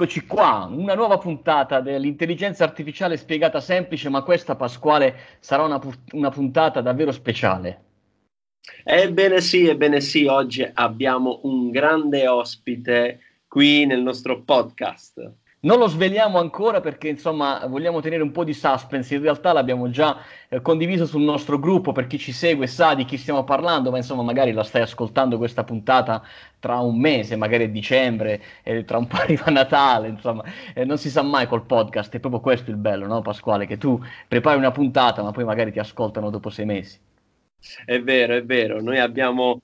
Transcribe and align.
Eccoci 0.00 0.26
qua, 0.26 0.68
una 0.70 0.94
nuova 0.94 1.18
puntata 1.18 1.80
dell'intelligenza 1.80 2.62
artificiale 2.62 3.16
spiegata 3.16 3.58
semplice, 3.58 4.08
ma 4.08 4.22
questa 4.22 4.54
Pasquale 4.54 5.16
sarà 5.40 5.64
una, 5.64 5.80
una 6.12 6.30
puntata 6.30 6.80
davvero 6.80 7.10
speciale. 7.10 7.82
Ebbene 8.84 9.40
sì, 9.40 9.66
ebbene 9.66 10.00
sì, 10.00 10.26
oggi 10.26 10.64
abbiamo 10.72 11.40
un 11.42 11.70
grande 11.70 12.28
ospite 12.28 13.42
qui 13.48 13.86
nel 13.86 14.00
nostro 14.00 14.44
podcast. 14.44 15.32
Non 15.60 15.78
lo 15.78 15.88
sveliamo 15.88 16.38
ancora 16.38 16.80
perché 16.80 17.08
insomma 17.08 17.66
vogliamo 17.66 18.00
tenere 18.00 18.22
un 18.22 18.30
po' 18.30 18.44
di 18.44 18.54
suspense, 18.54 19.16
in 19.16 19.22
realtà 19.22 19.52
l'abbiamo 19.52 19.90
già 19.90 20.18
eh, 20.48 20.60
condiviso 20.62 21.04
sul 21.04 21.22
nostro 21.22 21.58
gruppo 21.58 21.90
per 21.90 22.06
chi 22.06 22.16
ci 22.16 22.30
segue 22.30 22.68
sa 22.68 22.94
di 22.94 23.04
chi 23.04 23.16
stiamo 23.16 23.42
parlando, 23.42 23.90
ma 23.90 23.96
insomma 23.96 24.22
magari 24.22 24.52
la 24.52 24.62
stai 24.62 24.82
ascoltando 24.82 25.36
questa 25.36 25.64
puntata 25.64 26.22
tra 26.60 26.78
un 26.78 26.98
mese, 27.00 27.34
magari 27.34 27.64
è 27.64 27.70
dicembre, 27.70 28.40
e 28.62 28.84
tra 28.84 28.98
un 28.98 29.06
po' 29.08 29.16
arriva 29.16 29.50
Natale, 29.50 30.08
insomma. 30.08 30.44
Eh, 30.74 30.84
non 30.84 30.96
si 30.96 31.10
sa 31.10 31.22
mai 31.22 31.48
col 31.48 31.66
podcast, 31.66 32.14
è 32.14 32.20
proprio 32.20 32.40
questo 32.40 32.70
il 32.70 32.76
bello, 32.76 33.06
no 33.06 33.20
Pasquale, 33.20 33.66
che 33.66 33.78
tu 33.78 34.00
prepari 34.28 34.58
una 34.58 34.70
puntata 34.70 35.22
ma 35.22 35.32
poi 35.32 35.44
magari 35.44 35.72
ti 35.72 35.80
ascoltano 35.80 36.30
dopo 36.30 36.50
sei 36.50 36.66
mesi. 36.66 36.98
È 37.84 38.00
vero, 38.00 38.34
è 38.34 38.44
vero, 38.44 38.80
noi 38.80 38.98
abbiamo 38.98 39.60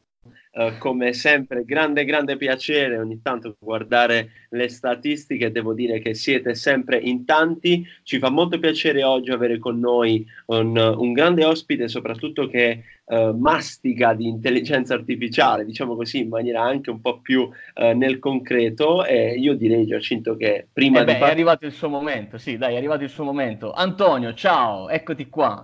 Uh, 0.56 0.78
come 0.78 1.12
sempre, 1.12 1.64
grande, 1.64 2.04
grande 2.04 2.36
piacere 2.36 2.96
ogni 2.96 3.20
tanto 3.20 3.56
guardare 3.58 4.46
le 4.50 4.68
statistiche. 4.68 5.50
Devo 5.50 5.74
dire 5.74 5.98
che 5.98 6.14
siete 6.14 6.54
sempre 6.54 6.96
in 6.96 7.24
tanti. 7.24 7.84
Ci 8.04 8.20
fa 8.20 8.30
molto 8.30 8.60
piacere 8.60 9.02
oggi 9.02 9.32
avere 9.32 9.59
con 9.59 9.80
noi 9.80 10.24
un, 10.46 10.76
un 10.76 11.12
grande 11.12 11.45
ospite, 11.45 11.88
soprattutto 11.88 12.46
che 12.46 12.84
uh, 13.06 13.36
mastica 13.36 14.14
di 14.14 14.28
intelligenza 14.28 14.95
artificiale, 14.95 15.64
diciamo 15.64 15.96
così, 15.96 16.20
in 16.20 16.28
maniera 16.28 16.62
anche 16.62 16.90
un 16.90 17.00
po' 17.00 17.18
più 17.18 17.40
uh, 17.40 17.96
nel 17.96 18.20
concreto. 18.20 19.04
E 19.04 19.34
io 19.36 19.54
direi, 19.54 19.86
Giacinto, 19.86 20.36
che 20.36 20.68
prima 20.73 21.00
eh 21.00 21.04
beh, 21.04 21.14
di. 21.14 21.18
Par- 21.18 21.28
è 21.30 21.32
arrivato 21.32 21.66
il 21.66 21.73
suo 21.73 21.88
momento, 21.88 22.38
sì, 22.38 22.56
dai, 22.56 22.74
è 22.74 22.76
arrivato 22.76 23.02
il 23.02 23.10
suo 23.10 23.24
momento. 23.24 23.73
Antonio, 23.73 24.32
ciao, 24.34 24.88
eccoti 24.88 25.29
qua. 25.29 25.60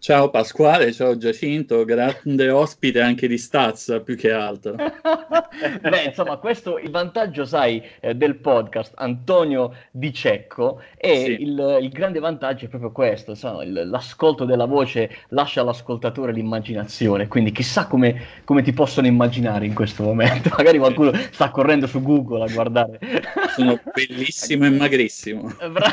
Ciao 0.00 0.30
Pasquale, 0.30 0.92
ciao 0.92 1.16
Giacinto, 1.18 1.84
grande 1.84 2.48
ospite 2.48 3.02
anche 3.02 3.28
di 3.28 3.36
Stazza 3.36 4.00
più 4.00 4.16
che 4.16 4.32
altro. 4.32 4.74
Beh, 5.80 6.04
insomma, 6.04 6.38
questo 6.38 6.78
il 6.78 6.90
vantaggio, 6.90 7.44
sai, 7.44 7.82
eh, 8.00 8.14
del 8.14 8.36
podcast 8.36 8.92
Antonio 8.96 9.74
Di 9.90 10.12
Cecco 10.12 10.80
e 10.96 11.24
sì. 11.24 11.42
il, 11.42 11.78
il, 11.82 11.88
grande 11.90 12.18
vantaggio 12.18 12.64
è 12.64 12.68
proprio 12.68 12.92
questo, 12.92 13.32
insomma, 13.32 13.62
il, 13.62 13.88
l'ascolto 13.90 14.46
della 14.46 14.64
voce 14.64 15.10
lascia 15.28 15.60
all'ascoltatore 15.60 16.32
l'immaginazione, 16.32 17.28
quindi 17.28 17.52
chissà 17.52 17.86
come, 17.86 18.22
come, 18.44 18.62
ti 18.62 18.72
possono 18.72 19.06
immaginare 19.06 19.66
in 19.66 19.74
questo 19.74 20.02
momento. 20.02 20.48
Magari 20.56 20.78
qualcuno 20.78 21.12
sta 21.30 21.50
correndo 21.50 21.86
su 21.86 22.02
Google 22.02 22.44
a 22.44 22.52
guardare. 22.52 22.98
Sono 23.54 23.78
bellissimo 23.94 24.64
e 24.64 24.70
magrissimo. 24.70 25.54
Bra- 25.70 25.90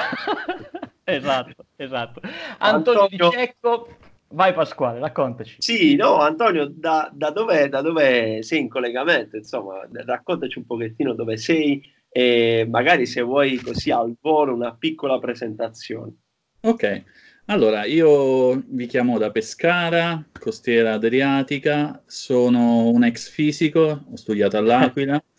esatto, 1.16 1.66
esatto. 1.78 2.22
Antonio, 2.58 3.02
Antonio... 3.04 3.30
Di 3.30 3.36
Cecco, 3.36 3.98
vai 4.32 4.54
Pasquale, 4.54 5.00
raccontaci. 5.00 5.56
Sì, 5.60 5.96
no, 5.96 6.20
Antonio, 6.20 6.70
da, 6.70 7.10
da, 7.14 7.30
dove, 7.30 7.70
da 7.70 7.82
dove 7.82 8.44
sei 8.44 8.60
in 8.60 8.68
collegamento? 8.68 9.38
Insomma, 9.38 9.88
raccontaci 9.90 10.58
un 10.58 10.66
pochettino 10.66 11.14
dove 11.14 11.38
sei 11.38 11.82
e 12.10 12.66
magari 12.70 13.06
se 13.06 13.22
vuoi 13.22 13.58
così 13.58 13.92
al 13.92 14.16
volo 14.20 14.54
una 14.54 14.76
piccola 14.76 15.18
presentazione. 15.18 16.14
Ok, 16.62 17.04
allora 17.46 17.86
io 17.86 18.62
vi 18.66 18.86
chiamo 18.88 19.18
da 19.18 19.32
Pescara, 19.32 20.26
costiera 20.38 20.94
adriatica, 20.94 22.04
sono 22.06 22.90
un 22.90 23.06
ex 23.06 23.30
fisico, 23.30 24.04
ho 24.12 24.16
studiato 24.16 24.58
all'Aquila. 24.58 25.22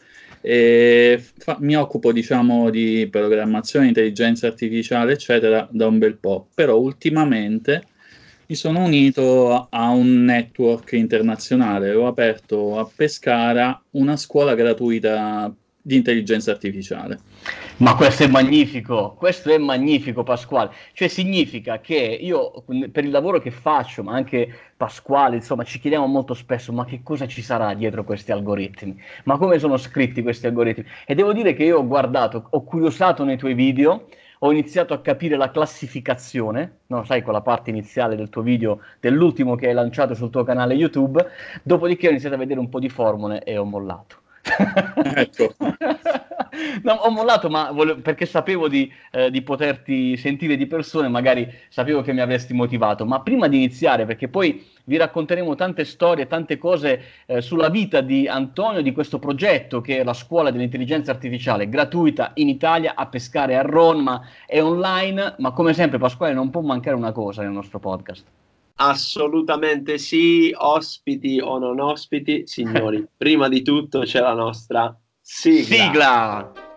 Fa, 0.49 1.59
mi 1.61 1.77
occupo, 1.77 2.11
diciamo, 2.11 2.71
di 2.71 3.07
programmazione, 3.11 3.89
intelligenza 3.89 4.47
artificiale, 4.47 5.13
eccetera, 5.13 5.69
da 5.71 5.87
un 5.87 5.99
bel 5.99 6.17
po', 6.17 6.49
però 6.55 6.79
ultimamente 6.79 7.83
mi 8.47 8.55
sono 8.55 8.83
unito 8.83 9.69
a 9.69 9.91
un 9.91 10.25
network 10.25 10.93
internazionale, 10.93 11.93
ho 11.93 12.07
aperto 12.07 12.79
a 12.79 12.89
Pescara 12.95 13.79
una 13.91 14.17
scuola 14.17 14.55
gratuita 14.55 15.55
di 15.83 15.97
intelligenza 15.97 16.51
artificiale. 16.51 17.19
Ma 17.81 17.95
questo 17.95 18.25
è 18.25 18.27
magnifico, 18.27 19.15
questo 19.17 19.51
è 19.51 19.59
magnifico 19.59 20.25
Pasquale, 20.25 20.73
cioè 20.95 21.07
significa 21.07 21.79
che 21.79 21.95
io 21.95 22.65
per 22.91 23.05
il 23.05 23.11
lavoro 23.11 23.39
che 23.39 23.53
faccio, 23.53 24.03
ma 24.03 24.15
anche 24.15 24.53
Pasquale, 24.77 25.37
insomma, 25.37 25.63
ci 25.63 25.79
chiediamo 25.79 26.07
molto 26.07 26.35
spesso 26.35 26.73
ma 26.73 26.85
che 26.85 27.03
cosa 27.05 27.29
ci 27.29 27.41
sarà 27.41 27.75
dietro 27.75 28.03
questi 28.03 28.33
algoritmi, 28.33 29.01
ma 29.25 29.39
come 29.39 29.61
sono 29.61 29.77
scritti 29.77 30.23
questi 30.23 30.49
algoritmi? 30.49 30.85
E 31.07 31.15
devo 31.15 31.33
dire 31.33 31.55
che 31.55 31.63
io 31.63 31.79
ho 31.79 31.87
guardato, 31.87 32.49
ho 32.51 32.65
curiosato 32.65 33.23
nei 33.23 33.37
tuoi 33.37 33.55
video, 33.55 34.09
ho 34.41 34.51
iniziato 34.51 34.93
a 34.93 35.01
capire 35.01 35.37
la 35.37 35.53
classificazione, 35.53 36.79
no, 36.87 37.05
sai, 37.05 37.23
quella 37.23 37.43
parte 37.43 37.71
iniziale 37.71 38.17
del 38.17 38.29
tuo 38.29 38.43
video, 38.43 38.81
dell'ultimo 38.99 39.55
che 39.55 39.69
hai 39.69 39.75
lanciato 39.75 40.15
sul 40.15 40.31
tuo 40.31 40.43
canale 40.43 40.75
YouTube, 40.75 41.25
dopodiché 41.63 42.09
ho 42.09 42.11
iniziato 42.11 42.35
a 42.35 42.39
vedere 42.39 42.59
un 42.59 42.69
po' 42.69 42.81
di 42.81 42.89
formule 42.89 43.45
e 43.45 43.57
ho 43.57 43.65
mollato. 43.65 44.27
Ecco. 45.15 45.55
no, 46.83 46.93
ho 46.93 47.11
mollato, 47.11 47.49
ma 47.49 47.71
volevo, 47.71 48.01
perché 48.01 48.27
sapevo 48.27 48.69
di, 48.69 48.91
eh, 49.13 49.31
di, 49.31 49.43
poterti 49.43 50.17
sentire 50.17 50.57
di 50.57 50.67
persone, 50.67 51.09
magari 51.09 51.49
sapevo 51.69 52.03
che 52.03 52.13
mi 52.13 52.21
avresti 52.21 52.55
motivato. 52.55 53.05
Ma 53.05 53.21
prima 53.21 53.49
di 53.49 53.57
iniziare, 53.57 54.07
perché 54.07 54.29
poi 54.29 54.67
vi 54.85 54.97
racconteremo 54.97 55.55
tante 55.55 55.85
storie, 55.85 56.27
tante 56.27 56.59
cose 56.59 57.03
eh, 57.27 57.41
sulla 57.41 57.69
vita 57.69 58.01
di 58.01 58.27
Antonio, 58.27 58.83
di 58.83 58.93
questo 58.93 59.19
progetto 59.19 59.81
che 59.81 59.99
è 59.99 60.05
la 60.05 60.15
scuola 60.15 60.51
dell'intelligenza 60.51 61.11
artificiale, 61.11 61.69
gratuita 61.69 62.33
in 62.35 62.49
Italia, 62.49 62.95
a 62.95 63.07
pescare 63.07 63.57
a 63.57 63.63
Roma, 63.63 64.27
è 64.47 64.63
online, 64.63 65.35
ma 65.39 65.53
come 65.53 65.75
sempre 65.75 65.99
Pasquale 65.99 66.33
non 66.33 66.51
può 66.51 66.63
mancare 66.63 66.97
una 66.97 67.13
cosa 67.13 67.43
nel 67.43 67.51
nostro 67.53 67.79
podcast. 67.79 68.25
Assolutamente 68.81 69.99
sì, 69.99 70.55
ospiti 70.57 71.41
o 71.41 71.59
non 71.59 71.81
ospiti, 71.81 72.47
signori. 72.47 73.05
prima 73.17 73.49
di 73.49 73.63
tutto 73.63 74.01
c'è 74.01 74.21
la 74.21 74.35
nostra 74.35 74.97
sigla. 75.21 75.77
sigla. 75.77 76.68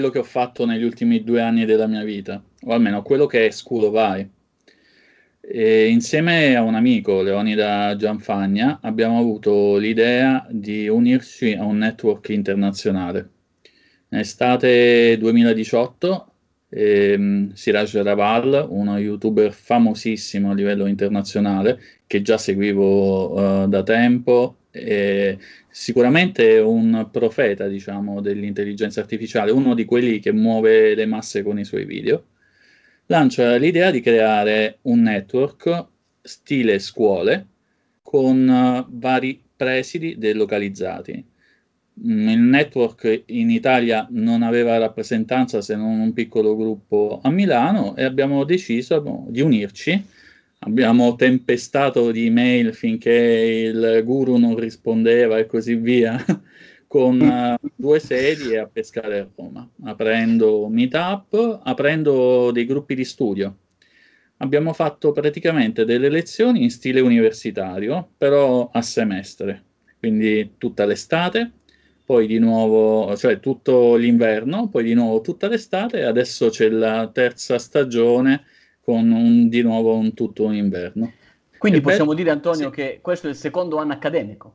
Quello 0.00 0.14
che 0.14 0.18
ho 0.20 0.24
fatto 0.24 0.64
negli 0.64 0.82
ultimi 0.82 1.22
due 1.22 1.42
anni 1.42 1.66
della 1.66 1.86
mia 1.86 2.02
vita, 2.02 2.42
o 2.62 2.72
almeno 2.72 3.02
quello 3.02 3.26
che 3.26 3.46
è 3.46 3.50
School 3.50 3.84
of 3.84 4.18
I. 4.18 4.28
E 5.42 5.88
insieme 5.88 6.56
a 6.56 6.62
un 6.62 6.74
amico, 6.74 7.20
Leonida 7.20 7.94
Gianfagna, 7.96 8.78
abbiamo 8.80 9.18
avuto 9.18 9.76
l'idea 9.76 10.46
di 10.48 10.88
unirci 10.88 11.52
a 11.52 11.64
un 11.64 11.76
network 11.76 12.30
internazionale. 12.30 13.28
In 14.08 14.18
estate 14.18 15.18
2018 15.18 16.32
ehm, 16.70 17.52
Siraj 17.52 18.00
Raval, 18.00 18.66
uno 18.70 18.96
youtuber 18.96 19.52
famosissimo 19.52 20.50
a 20.50 20.54
livello 20.54 20.86
internazionale, 20.86 21.78
che 22.06 22.22
già 22.22 22.38
seguivo 22.38 23.32
uh, 23.32 23.68
da 23.68 23.82
tempo, 23.82 24.56
eh, 24.70 25.38
sicuramente 25.68 26.58
un 26.58 27.08
profeta, 27.10 27.66
diciamo, 27.66 28.20
dell'intelligenza 28.20 29.00
artificiale, 29.00 29.50
uno 29.50 29.74
di 29.74 29.84
quelli 29.84 30.18
che 30.18 30.32
muove 30.32 30.94
le 30.94 31.06
masse 31.06 31.42
con 31.42 31.58
i 31.58 31.64
suoi 31.64 31.84
video, 31.84 32.24
lancia 33.06 33.56
l'idea 33.56 33.90
di 33.90 34.00
creare 34.00 34.78
un 34.82 35.02
network 35.02 35.86
stile 36.22 36.78
scuole 36.78 37.46
con 38.02 38.48
uh, 38.48 38.86
vari 38.98 39.42
presidi 39.56 40.16
delocalizzati. 40.18 41.24
Mm, 42.06 42.28
il 42.28 42.40
network 42.40 43.22
in 43.26 43.50
Italia 43.50 44.06
non 44.10 44.42
aveva 44.42 44.78
rappresentanza 44.78 45.60
se 45.60 45.76
non 45.76 45.98
un 45.98 46.12
piccolo 46.12 46.56
gruppo 46.56 47.20
a 47.22 47.30
Milano 47.30 47.96
e 47.96 48.04
abbiamo 48.04 48.44
deciso 48.44 49.26
di 49.28 49.40
unirci 49.40 50.04
abbiamo 50.60 51.14
tempestato 51.16 52.10
di 52.10 52.26
email 52.26 52.74
finché 52.74 53.10
il 53.12 54.02
guru 54.04 54.36
non 54.36 54.56
rispondeva 54.56 55.38
e 55.38 55.46
così 55.46 55.74
via, 55.76 56.22
con 56.86 57.20
uh, 57.20 57.68
due 57.74 58.00
sedie 58.00 58.58
a 58.58 58.66
pescare 58.66 59.20
a 59.20 59.28
Roma, 59.34 59.68
aprendo 59.84 60.68
meetup, 60.68 61.60
aprendo 61.62 62.50
dei 62.52 62.66
gruppi 62.66 62.94
di 62.94 63.04
studio. 63.04 63.56
abbiamo 64.38 64.72
fatto 64.72 65.12
praticamente 65.12 65.84
delle 65.84 66.08
lezioni 66.08 66.62
in 66.62 66.70
stile 66.70 67.00
universitario, 67.00 68.10
però 68.16 68.70
a 68.72 68.82
semestre, 68.82 69.64
quindi 69.98 70.54
tutta 70.58 70.84
l'estate, 70.86 71.52
poi 72.04 72.26
di 72.26 72.38
nuovo, 72.38 73.16
cioè 73.16 73.38
tutto 73.38 73.94
l'inverno, 73.96 74.68
poi 74.68 74.82
di 74.84 74.94
nuovo 74.94 75.20
tutta 75.20 75.46
l'estate. 75.48 76.04
Adesso 76.04 76.48
c'è 76.48 76.68
la 76.68 77.08
terza 77.12 77.58
stagione 77.58 78.44
con 78.90 79.10
un, 79.12 79.48
di 79.48 79.62
nuovo 79.62 79.94
un 79.94 80.14
tutto 80.14 80.44
un 80.46 80.54
inverno. 80.54 81.12
Quindi 81.58 81.78
e 81.78 81.82
possiamo 81.82 82.12
dire, 82.12 82.30
Antonio, 82.30 82.70
sì. 82.70 82.74
che 82.74 82.98
questo 83.00 83.28
è 83.28 83.30
il 83.30 83.36
secondo 83.36 83.76
anno 83.76 83.92
accademico. 83.92 84.54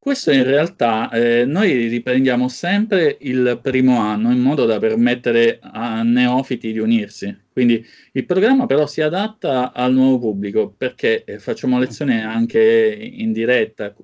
Questo 0.00 0.30
in 0.30 0.44
realtà 0.44 1.10
eh, 1.10 1.44
noi 1.44 1.88
riprendiamo 1.88 2.48
sempre 2.48 3.16
il 3.20 3.58
primo 3.60 3.98
anno 3.98 4.30
in 4.30 4.38
modo 4.38 4.64
da 4.64 4.78
permettere 4.78 5.58
a 5.60 6.02
neofiti 6.02 6.72
di 6.72 6.78
unirsi. 6.78 7.36
Quindi 7.52 7.84
il 8.12 8.24
programma 8.24 8.66
però 8.66 8.86
si 8.86 9.00
adatta 9.00 9.72
al 9.72 9.92
nuovo 9.92 10.18
pubblico 10.18 10.72
perché 10.76 11.24
eh, 11.24 11.38
facciamo 11.38 11.78
lezioni 11.78 12.20
anche 12.20 12.96
in 12.96 13.32
diretta, 13.32 13.94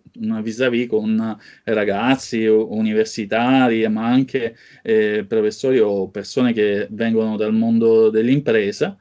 vis-à-vis 0.42 0.88
con 0.88 1.38
ragazzi 1.62 2.44
universitari, 2.46 3.88
ma 3.88 4.06
anche 4.06 4.56
eh, 4.82 5.24
professori 5.26 5.78
o 5.78 6.08
persone 6.10 6.52
che 6.52 6.88
vengono 6.90 7.36
dal 7.36 7.54
mondo 7.54 8.10
dell'impresa 8.10 8.98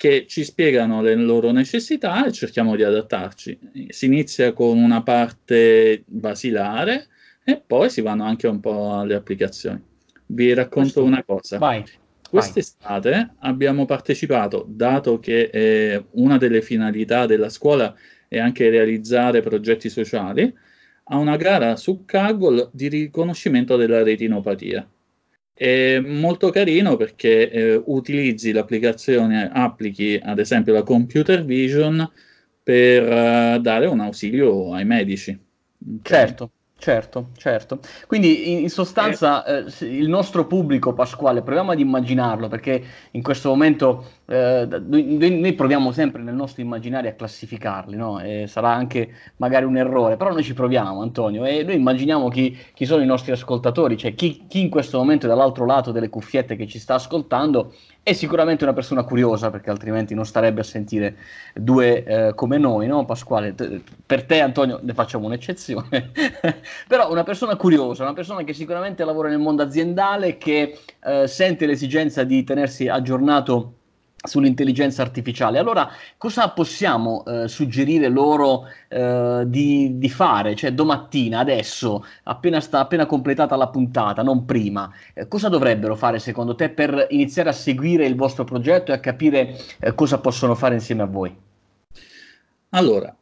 che 0.00 0.24
ci 0.26 0.44
spiegano 0.44 1.02
le 1.02 1.14
loro 1.14 1.50
necessità 1.50 2.24
e 2.24 2.32
cerchiamo 2.32 2.74
di 2.74 2.82
adattarci. 2.82 3.58
Si 3.88 4.06
inizia 4.06 4.54
con 4.54 4.78
una 4.78 5.02
parte 5.02 6.04
basilare 6.06 7.08
e 7.44 7.62
poi 7.66 7.90
si 7.90 8.00
vanno 8.00 8.24
anche 8.24 8.46
un 8.46 8.60
po' 8.60 8.94
alle 8.94 9.12
applicazioni. 9.12 9.78
Vi 10.24 10.54
racconto 10.54 11.02
Questo... 11.02 11.04
una 11.04 11.22
cosa. 11.22 11.58
Vai. 11.58 11.84
Quest'estate 12.26 13.10
Vai. 13.10 13.28
abbiamo 13.40 13.84
partecipato, 13.84 14.64
dato 14.66 15.18
che 15.18 15.50
eh, 15.52 16.02
una 16.12 16.38
delle 16.38 16.62
finalità 16.62 17.26
della 17.26 17.50
scuola 17.50 17.94
è 18.26 18.38
anche 18.38 18.70
realizzare 18.70 19.42
progetti 19.42 19.90
sociali, 19.90 20.50
a 21.04 21.18
una 21.18 21.36
gara 21.36 21.76
su 21.76 22.06
Kaggle 22.06 22.70
di 22.72 22.88
riconoscimento 22.88 23.76
della 23.76 24.02
retinopatia. 24.02 24.88
È 25.60 25.98
molto 25.98 26.48
carino 26.48 26.96
perché 26.96 27.50
eh, 27.50 27.82
utilizzi 27.84 28.50
l'applicazione, 28.50 29.50
applichi 29.52 30.18
ad 30.18 30.38
esempio 30.38 30.72
la 30.72 30.82
computer 30.82 31.44
vision 31.44 32.10
per 32.62 33.02
uh, 33.02 33.60
dare 33.60 33.84
un 33.84 34.00
ausilio 34.00 34.72
ai 34.72 34.86
medici. 34.86 35.38
Certo. 36.00 36.52
Certo, 36.78 37.28
certo. 37.36 37.80
Quindi 38.06 38.52
in, 38.52 38.60
in 38.60 38.70
sostanza 38.70 39.44
eh. 39.44 39.66
Eh, 39.80 39.84
il 39.84 40.08
nostro 40.08 40.46
pubblico, 40.46 40.94
Pasquale, 40.94 41.42
proviamo 41.42 41.72
ad 41.72 41.78
immaginarlo 41.78 42.48
perché 42.48 42.82
in 43.10 43.20
questo 43.20 43.50
momento 43.50 44.12
eh, 44.30 44.68
noi, 44.86 45.38
noi, 45.40 45.52
proviamo 45.54 45.90
sempre 45.90 46.22
nel 46.22 46.34
nostro 46.34 46.62
immaginario 46.62 47.10
a 47.10 47.14
classificarli, 47.14 47.96
no? 47.96 48.22
sarà 48.46 48.72
anche 48.72 49.12
magari 49.36 49.64
un 49.64 49.76
errore, 49.76 50.16
però 50.16 50.32
noi 50.32 50.44
ci 50.44 50.54
proviamo, 50.54 51.02
Antonio, 51.02 51.44
e 51.44 51.64
noi 51.64 51.74
immaginiamo 51.74 52.28
chi, 52.28 52.56
chi 52.72 52.86
sono 52.86 53.02
i 53.02 53.06
nostri 53.06 53.32
ascoltatori, 53.32 53.96
cioè 53.96 54.14
chi, 54.14 54.44
chi 54.46 54.60
in 54.60 54.70
questo 54.70 54.98
momento 54.98 55.26
è 55.26 55.28
dall'altro 55.28 55.66
lato 55.66 55.90
delle 55.90 56.08
cuffiette 56.08 56.54
che 56.54 56.68
ci 56.68 56.78
sta 56.78 56.94
ascoltando 56.94 57.72
è 58.02 58.12
sicuramente 58.12 58.64
una 58.64 58.72
persona 58.72 59.02
curiosa 59.04 59.50
perché 59.50 59.68
altrimenti 59.68 60.14
non 60.14 60.24
starebbe 60.24 60.60
a 60.60 60.64
sentire 60.64 61.16
due 61.54 62.04
eh, 62.04 62.34
come 62.34 62.56
noi, 62.56 62.86
no 62.86 63.04
Pasquale? 63.04 63.54
T- 63.54 63.82
per 64.06 64.24
te 64.24 64.40
Antonio 64.40 64.78
ne 64.82 64.94
facciamo 64.94 65.26
un'eccezione, 65.26 66.10
però 66.88 67.10
una 67.10 67.24
persona 67.24 67.56
curiosa, 67.56 68.04
una 68.04 68.14
persona 68.14 68.42
che 68.42 68.54
sicuramente 68.54 69.04
lavora 69.04 69.28
nel 69.28 69.38
mondo 69.38 69.62
aziendale, 69.62 70.38
che 70.38 70.78
eh, 71.04 71.26
sente 71.26 71.66
l'esigenza 71.66 72.24
di 72.24 72.42
tenersi 72.42 72.88
aggiornato 72.88 73.79
sull'intelligenza 74.22 75.02
artificiale. 75.02 75.58
Allora, 75.58 75.90
cosa 76.16 76.50
possiamo 76.50 77.24
eh, 77.24 77.48
suggerire 77.48 78.08
loro 78.08 78.66
eh, 78.88 79.44
di, 79.46 79.98
di, 79.98 80.08
fare? 80.10 80.54
Cioè, 80.54 80.72
domattina, 80.72 81.38
adesso, 81.38 82.04
appena, 82.24 82.60
sta, 82.60 82.80
appena 82.80 83.06
completata 83.06 83.56
la 83.56 83.68
puntata, 83.68 84.22
non 84.22 84.44
prima, 84.44 84.92
eh, 85.14 85.26
cosa 85.26 85.48
dovrebbero 85.48 85.96
fare 85.96 86.18
secondo 86.18 86.54
te 86.54 86.68
per 86.68 87.06
iniziare 87.10 87.48
a 87.48 87.52
seguire 87.52 88.06
il 88.06 88.16
vostro 88.16 88.44
progetto 88.44 88.90
e 88.90 88.94
a 88.94 89.00
capire 89.00 89.56
eh, 89.78 89.94
cosa 89.94 90.18
possono 90.18 90.54
fare 90.54 90.74
insieme 90.74 91.02
a 91.02 91.06
voi? 91.06 91.34
Allora, 92.70 93.14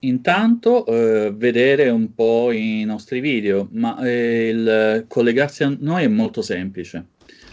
Intanto 0.00 0.84
eh, 0.84 1.32
vedere 1.34 1.88
un 1.88 2.14
po' 2.14 2.52
i 2.52 2.84
nostri 2.84 3.18
video, 3.18 3.66
ma 3.72 3.98
eh, 4.06 4.48
il 4.48 5.04
collegarsi 5.08 5.64
a 5.64 5.74
noi 5.80 6.04
è 6.04 6.08
molto 6.08 6.42
semplice 6.42 7.06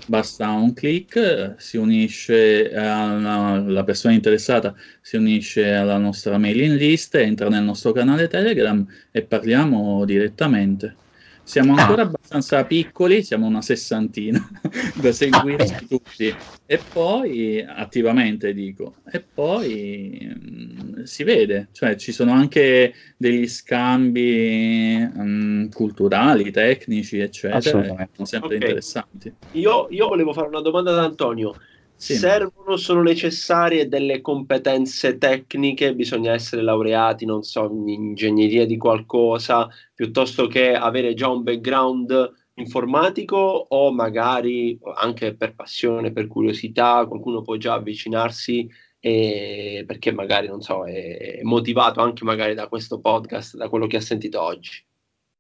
basta 0.07 0.49
un 0.51 0.73
clic, 0.73 1.55
si 1.57 1.77
unisce 1.77 2.73
alla, 2.73 3.59
la 3.59 3.83
persona 3.83 4.13
interessata 4.13 4.75
si 5.01 5.15
unisce 5.17 5.73
alla 5.73 5.97
nostra 5.97 6.37
mailing 6.37 6.77
list, 6.77 7.15
entra 7.15 7.49
nel 7.49 7.63
nostro 7.63 7.91
canale 7.91 8.27
Telegram 8.27 8.85
e 9.11 9.23
parliamo 9.23 10.05
direttamente. 10.05 11.02
Siamo 11.45 11.75
ah. 11.75 11.81
ancora 11.81 12.03
ah. 12.03 12.05
abbastanza 12.05 12.63
piccoli, 12.63 13.21
siamo 13.21 13.45
una 13.45 13.61
sessantina 13.61 14.39
da 14.95 15.11
seguirci 15.11 15.73
ah, 15.73 15.83
tutti 15.87 16.35
e 16.65 16.79
poi 16.91 17.61
attivamente 17.61 18.53
dico, 18.53 18.95
e 19.11 19.21
poi 19.21 20.33
mh, 20.33 20.99
mm, 20.99 21.03
si 21.03 21.23
vede, 21.23 21.67
cioè 21.73 21.95
ci 21.97 22.13
sono 22.13 22.31
anche 22.31 22.93
degli 23.17 23.47
scambi 23.47 24.97
mh, 24.97 25.21
mm, 25.21 25.69
culturali, 25.69 26.49
tecnici, 26.49 27.19
eccetera, 27.19 27.61
sono 27.61 28.07
sempre 28.23 28.55
okay. 28.55 28.55
interessanti. 28.55 29.33
Io, 29.51 29.87
io 29.89 30.07
volevo 30.07 30.33
fare 30.33 30.47
una 30.47 30.61
domanda 30.61 30.91
ad 30.91 30.99
Antonio. 30.99 31.53
Sì. 32.03 32.15
Servono, 32.15 32.75
sono 32.75 33.01
necessarie 33.01 33.87
delle 33.87 34.19
competenze 34.19 35.17
tecniche, 35.17 35.95
bisogna 35.95 36.33
essere 36.33 36.61
laureati, 36.61 37.23
non 37.23 37.43
so, 37.43 37.63
in 37.71 37.87
ingegneria 37.87 38.65
di 38.65 38.75
qualcosa, 38.75 39.69
piuttosto 39.95 40.47
che 40.47 40.73
avere 40.73 41.13
già 41.13 41.29
un 41.29 41.43
background 41.43 42.29
informatico 42.55 43.37
o 43.37 43.93
magari 43.93 44.77
anche 44.95 45.33
per 45.33 45.55
passione, 45.55 46.11
per 46.11 46.27
curiosità, 46.27 47.05
qualcuno 47.07 47.41
può 47.41 47.55
già 47.55 47.75
avvicinarsi 47.75 48.69
e 48.99 49.85
perché 49.87 50.11
magari, 50.11 50.47
non 50.47 50.59
so, 50.59 50.85
è 50.85 51.39
motivato 51.43 52.01
anche 52.01 52.25
magari 52.25 52.53
da 52.53 52.67
questo 52.67 52.99
podcast, 52.99 53.55
da 53.55 53.69
quello 53.69 53.87
che 53.87 53.95
ha 53.95 54.01
sentito 54.01 54.41
oggi. 54.41 54.83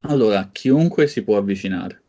Allora, 0.03 0.47
chiunque 0.49 1.07
si 1.07 1.25
può 1.25 1.35
avvicinare. 1.35 2.01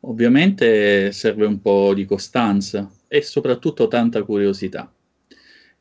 Ovviamente 0.00 1.12
serve 1.12 1.46
un 1.46 1.60
po' 1.60 1.94
di 1.94 2.04
costanza, 2.04 2.90
e 3.08 3.22
soprattutto 3.22 3.88
tanta 3.88 4.22
curiosità. 4.22 4.92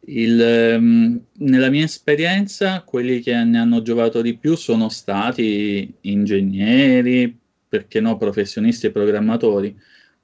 Il, 0.10 0.76
um, 0.80 1.22
nella 1.40 1.70
mia 1.70 1.84
esperienza, 1.84 2.82
quelli 2.84 3.20
che 3.20 3.44
ne 3.44 3.60
hanno 3.60 3.82
giovato 3.82 4.22
di 4.22 4.38
più 4.38 4.56
sono 4.56 4.90
stati 4.90 5.94
ingegneri, 6.02 7.38
perché 7.68 8.00
no, 8.00 8.16
professionisti 8.18 8.88
e 8.88 8.92
programmatori, 8.92 9.78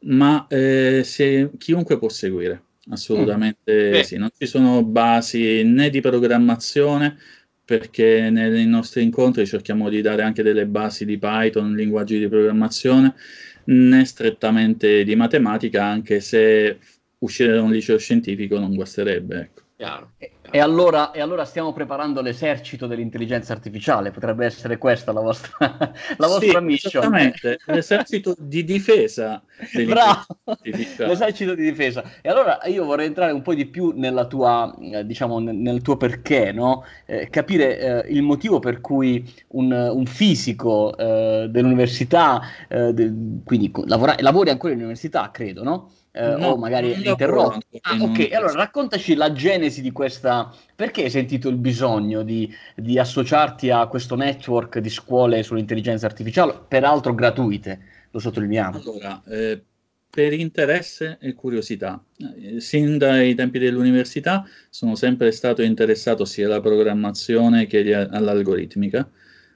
ma 0.06 0.48
eh, 0.48 1.02
se, 1.04 1.52
chiunque 1.58 1.98
può 1.98 2.08
seguire, 2.08 2.64
assolutamente 2.90 4.00
mm. 4.00 4.02
sì. 4.02 4.18
Non 4.18 4.30
ci 4.38 4.46
sono 4.48 4.84
basi 4.84 5.64
né 5.64 5.90
di 5.90 6.00
programmazione, 6.00 7.18
perché 7.66 8.30
nei 8.30 8.66
nostri 8.66 9.04
incontri 9.04 9.46
cerchiamo 9.46 9.90
di 9.90 10.02
dare 10.02 10.22
anche 10.22 10.44
delle 10.44 10.66
basi 10.66 11.06
di 11.06 11.18
Python, 11.18 11.76
linguaggi 11.76 12.20
di 12.20 12.28
programmazione, 12.28 13.16
né 13.66 14.04
strettamente 14.06 15.04
di 15.04 15.16
matematica, 15.16 15.86
anche 15.86 16.20
se 16.20 16.80
uscire 17.24 17.54
da 17.54 17.62
un 17.62 17.72
liceo 17.72 17.98
scientifico 17.98 18.60
non 18.60 18.76
guasterebbe. 18.76 19.40
Ecco. 19.40 19.62
Chiaro. 19.76 20.12
E 20.52 20.60
allora, 20.60 21.12
e 21.12 21.20
allora, 21.20 21.46
stiamo 21.46 21.74
preparando 21.74 22.22
l'esercito 22.22 22.86
dell'intelligenza 22.86 23.54
artificiale, 23.54 24.12
potrebbe 24.12 24.46
essere 24.46 24.78
questa 24.78 25.12
la 25.12 25.20
vostra, 25.20 25.58
la 26.18 26.28
vostra 26.28 26.60
sì, 26.60 26.64
mission. 26.64 27.04
Esattamente, 27.04 27.60
l'esercito 27.66 28.36
di 28.38 28.64
difesa. 28.64 29.44
Bravo, 29.86 30.26
l'esercito 30.64 31.56
di 31.56 31.64
difesa. 31.64 32.04
E 32.22 32.30
allora 32.30 32.60
io 32.66 32.86
vorrei 32.86 33.08
entrare 33.08 33.32
un 33.32 33.42
po' 33.42 33.56
di 33.56 33.66
più 33.66 33.94
nella 33.96 34.28
tua, 34.28 34.74
eh, 34.80 35.06
diciamo, 35.06 35.40
nel 35.40 35.82
tuo 35.82 35.98
perché, 35.98 36.52
no? 36.52 36.86
eh, 37.08 37.30
capire 37.30 38.06
eh, 38.06 38.14
il 38.14 38.22
motivo 38.22 38.60
per 38.60 38.80
cui 38.80 39.28
un, 39.50 39.72
un 39.72 40.06
fisico 40.06 40.96
eh, 40.96 41.48
dell'università, 41.50 42.42
eh, 42.70 42.94
de, 42.94 43.12
quindi 43.44 43.72
lavora, 43.86 44.16
lavori 44.20 44.52
ancora 44.52 44.74
in 44.74 44.80
università, 44.80 45.32
credo, 45.32 45.64
no? 45.64 45.90
Eh, 46.16 46.36
no, 46.38 46.50
o 46.50 46.58
magari 46.58 46.94
interrotto. 46.94 47.66
Ah, 47.82 47.98
ok, 48.00 48.32
allora 48.34 48.54
raccontaci 48.54 49.16
la 49.16 49.32
genesi 49.32 49.82
di 49.82 49.92
questa. 49.92 50.54
Perché 50.76 51.04
hai 51.04 51.10
sentito 51.10 51.50
il 51.50 51.56
bisogno 51.56 52.22
di, 52.22 52.52
di, 52.76 53.00
associarti 53.00 53.72
a 53.72 53.88
questo 53.88 54.16
network 54.16 54.78
di 54.78 54.90
scuole 54.90 55.42
sull'intelligenza 55.42 56.06
artificiale, 56.06 56.66
peraltro 56.68 57.16
gratuite, 57.16 57.80
lo 58.12 58.20
sottolineiamo? 58.20 58.80
Allora, 58.80 59.24
eh, 59.28 59.64
per 60.08 60.34
interesse 60.34 61.18
e 61.20 61.34
curiosità. 61.34 62.04
Eh, 62.18 62.60
sin 62.60 63.00
dai 63.00 63.34
tempi 63.34 63.58
dell'università 63.58 64.46
sono 64.70 64.94
sempre 64.94 65.32
stato 65.32 65.64
interessato 65.64 66.26
sia 66.26 66.46
alla 66.46 66.62
programmazione 66.62 67.66
che 67.66 67.92
all'algoritmica, 67.96 69.10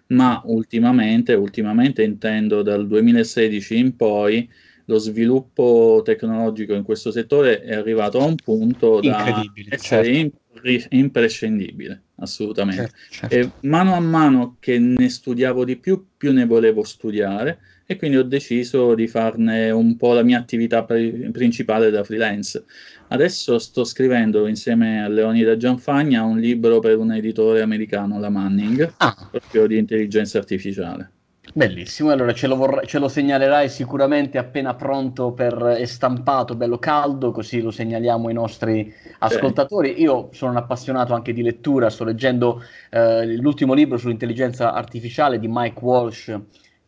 ma 0.07 0.41
ultimamente, 0.45 1.35
ultimamente 1.35 2.01
intendo 2.01 2.63
dal 2.63 2.87
2016 2.87 3.77
in 3.77 3.95
poi, 3.95 4.49
lo 4.89 4.97
sviluppo 4.99 6.01
tecnologico 6.03 6.73
in 6.73 6.83
questo 6.83 7.11
settore 7.11 7.61
è 7.61 7.75
arrivato 7.75 8.19
a 8.19 8.25
un 8.25 8.35
punto 8.35 9.01
da 9.01 9.43
essere 9.69 10.31
certo. 10.57 10.87
imprescindibile, 10.91 12.03
assolutamente. 12.15 12.91
Certo, 13.09 13.29
certo. 13.29 13.35
E 13.35 13.67
mano 13.67 13.95
a 13.95 13.99
mano 13.99 14.55
che 14.59 14.79
ne 14.79 15.09
studiavo 15.09 15.65
di 15.65 15.75
più, 15.75 16.07
più 16.15 16.31
ne 16.31 16.45
volevo 16.45 16.83
studiare 16.83 17.59
e 17.85 17.97
quindi 17.97 18.17
ho 18.17 18.23
deciso 18.23 18.95
di 18.95 19.07
farne 19.07 19.71
un 19.71 19.97
po' 19.97 20.13
la 20.13 20.23
mia 20.23 20.39
attività 20.39 20.83
pri- 20.83 21.29
principale 21.31 21.89
da 21.89 22.03
freelance. 22.05 22.63
Adesso 23.09 23.59
sto 23.59 23.83
scrivendo 23.83 24.47
insieme 24.47 25.03
a 25.03 25.09
Leonida 25.09 25.57
Gianfagna 25.57 26.23
un 26.23 26.39
libro 26.39 26.79
per 26.79 26.97
un 26.97 27.11
editore 27.11 27.61
americano, 27.61 28.19
la 28.19 28.29
Manning, 28.29 28.93
ah. 28.97 29.27
proprio 29.29 29.67
di 29.67 29.77
intelligenza 29.77 30.37
artificiale. 30.37 31.11
Bellissimo, 31.53 32.11
allora 32.11 32.33
ce 32.33 32.45
lo, 32.45 32.55
vorrei, 32.55 32.85
ce 32.85 32.99
lo, 32.99 33.07
segnalerai 33.07 33.69
sicuramente 33.69 34.37
appena 34.37 34.75
pronto 34.75 35.31
per 35.31 35.81
stampato, 35.85 36.55
bello 36.55 36.77
caldo, 36.77 37.31
così 37.31 37.61
lo 37.61 37.71
segnaliamo 37.71 38.27
ai 38.27 38.33
nostri 38.33 38.93
ascoltatori. 39.19 39.99
Io 40.01 40.29
sono 40.33 40.51
un 40.51 40.57
appassionato 40.57 41.13
anche 41.13 41.33
di 41.33 41.41
lettura, 41.41 41.89
sto 41.89 42.03
leggendo 42.03 42.61
eh, 42.91 43.37
l'ultimo 43.37 43.73
libro 43.73 43.97
sull'intelligenza 43.97 44.73
artificiale 44.73 45.39
di 45.39 45.47
Mike 45.49 45.79
Walsh, 45.83 46.39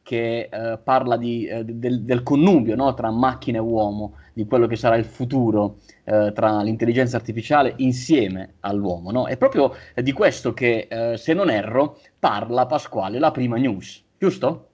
che 0.03 0.49
eh, 0.51 0.79
parla 0.83 1.17
di, 1.17 1.45
eh, 1.45 1.63
del, 1.63 2.01
del, 2.01 2.23
connubio 2.23 2.75
no? 2.75 2.93
tra 2.93 3.09
macchina 3.11 3.57
e 3.57 3.61
uomo, 3.61 4.15
di 4.33 4.45
quello 4.45 4.67
che 4.67 4.75
sarà 4.75 4.95
il 4.95 5.05
futuro 5.05 5.77
eh, 6.03 6.31
tra 6.33 6.61
l'intelligenza 6.61 7.15
artificiale 7.17 7.73
insieme 7.77 8.55
all'uomo. 8.61 9.11
No? 9.11 9.27
È 9.27 9.37
proprio 9.37 9.73
di 9.95 10.11
questo 10.11 10.53
che, 10.53 10.87
eh, 10.89 11.17
se 11.17 11.33
non 11.33 11.49
erro, 11.49 11.99
parla 12.19 12.65
Pasquale, 12.65 13.19
la 13.19 13.31
prima 13.31 13.57
news, 13.57 14.03
giusto? 14.19 14.65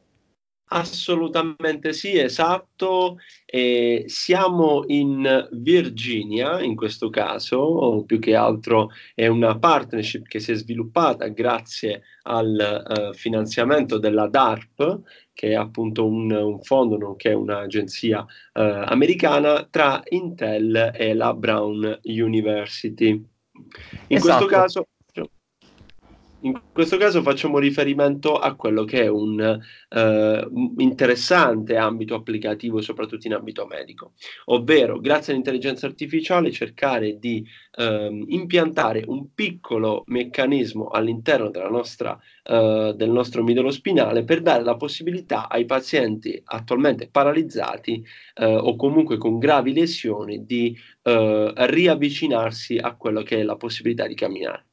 Assolutamente 0.68 1.94
sì, 1.94 2.18
esatto. 2.18 3.18
Eh, 3.46 4.06
siamo 4.08 4.84
in 4.88 5.48
Virginia 5.52 6.60
in 6.60 6.76
questo 6.76 7.12
caso, 7.12 7.58
o 7.58 8.04
più 8.04 8.18
che 8.18 8.36
altro 8.36 8.90
è 9.14 9.28
una 9.28 9.60
partnership 9.60 10.26
che 10.28 10.40
si 10.40 10.54
è 10.54 10.56
sviluppata 10.56 11.28
grazie 11.28 12.02
al 12.24 12.84
uh, 12.84 13.14
finanziamento 13.14 14.00
della 14.00 14.28
DARP, 14.28 15.02
che 15.34 15.50
è 15.50 15.54
appunto 15.54 16.08
un, 16.08 16.32
un 16.32 16.60
fondo 16.62 16.98
nonché 16.98 17.32
un'agenzia 17.32 18.22
uh, 18.22 18.26
americana, 18.54 19.68
tra 19.70 20.02
Intel 20.10 20.94
e 20.96 21.14
la 21.14 21.32
Brown 21.36 22.00
University. 22.02 23.10
In 23.12 23.28
esatto. 24.08 24.18
questo 24.18 24.46
caso 24.46 24.88
in 26.46 26.62
questo 26.72 26.98
caso 26.98 27.24
facciamo 27.24 27.58
riferimento 27.58 28.38
a 28.38 28.54
quello 28.54 28.84
che 28.84 29.04
è 29.04 29.08
un 29.08 29.60
eh, 29.90 30.48
interessante 30.78 31.76
ambito 31.76 32.14
applicativo, 32.14 32.82
soprattutto 32.82 33.26
in 33.26 33.34
ambito 33.34 33.66
medico, 33.66 34.14
ovvero 34.46 35.00
grazie 35.00 35.34
all'intelligenza 35.34 35.88
artificiale 35.88 36.52
cercare 36.52 37.18
di 37.18 37.44
eh, 37.78 38.26
impiantare 38.28 39.04
un 39.08 39.34
piccolo 39.34 40.04
meccanismo 40.06 40.90
all'interno 40.90 41.52
nostra, 41.68 42.20
eh, 42.44 42.94
del 42.96 43.10
nostro 43.10 43.44
midollo 43.44 43.72
spinale 43.72 44.24
per 44.24 44.42
dare 44.42 44.64
la 44.64 44.76
possibilità 44.76 45.50
ai 45.50 45.66
pazienti 45.66 46.40
attualmente 46.46 47.10
paralizzati 47.10 48.06
eh, 48.36 48.46
o 48.46 48.76
comunque 48.76 49.18
con 49.18 49.40
gravi 49.40 49.74
lesioni 49.74 50.46
di 50.46 50.78
eh, 51.02 51.54
riavvicinarsi 51.56 52.78
a 52.78 52.96
quello 52.96 53.24
che 53.24 53.40
è 53.40 53.44
la 53.44 53.56
possibilità 53.56 54.06
di 54.06 54.14
camminare. 54.14 54.66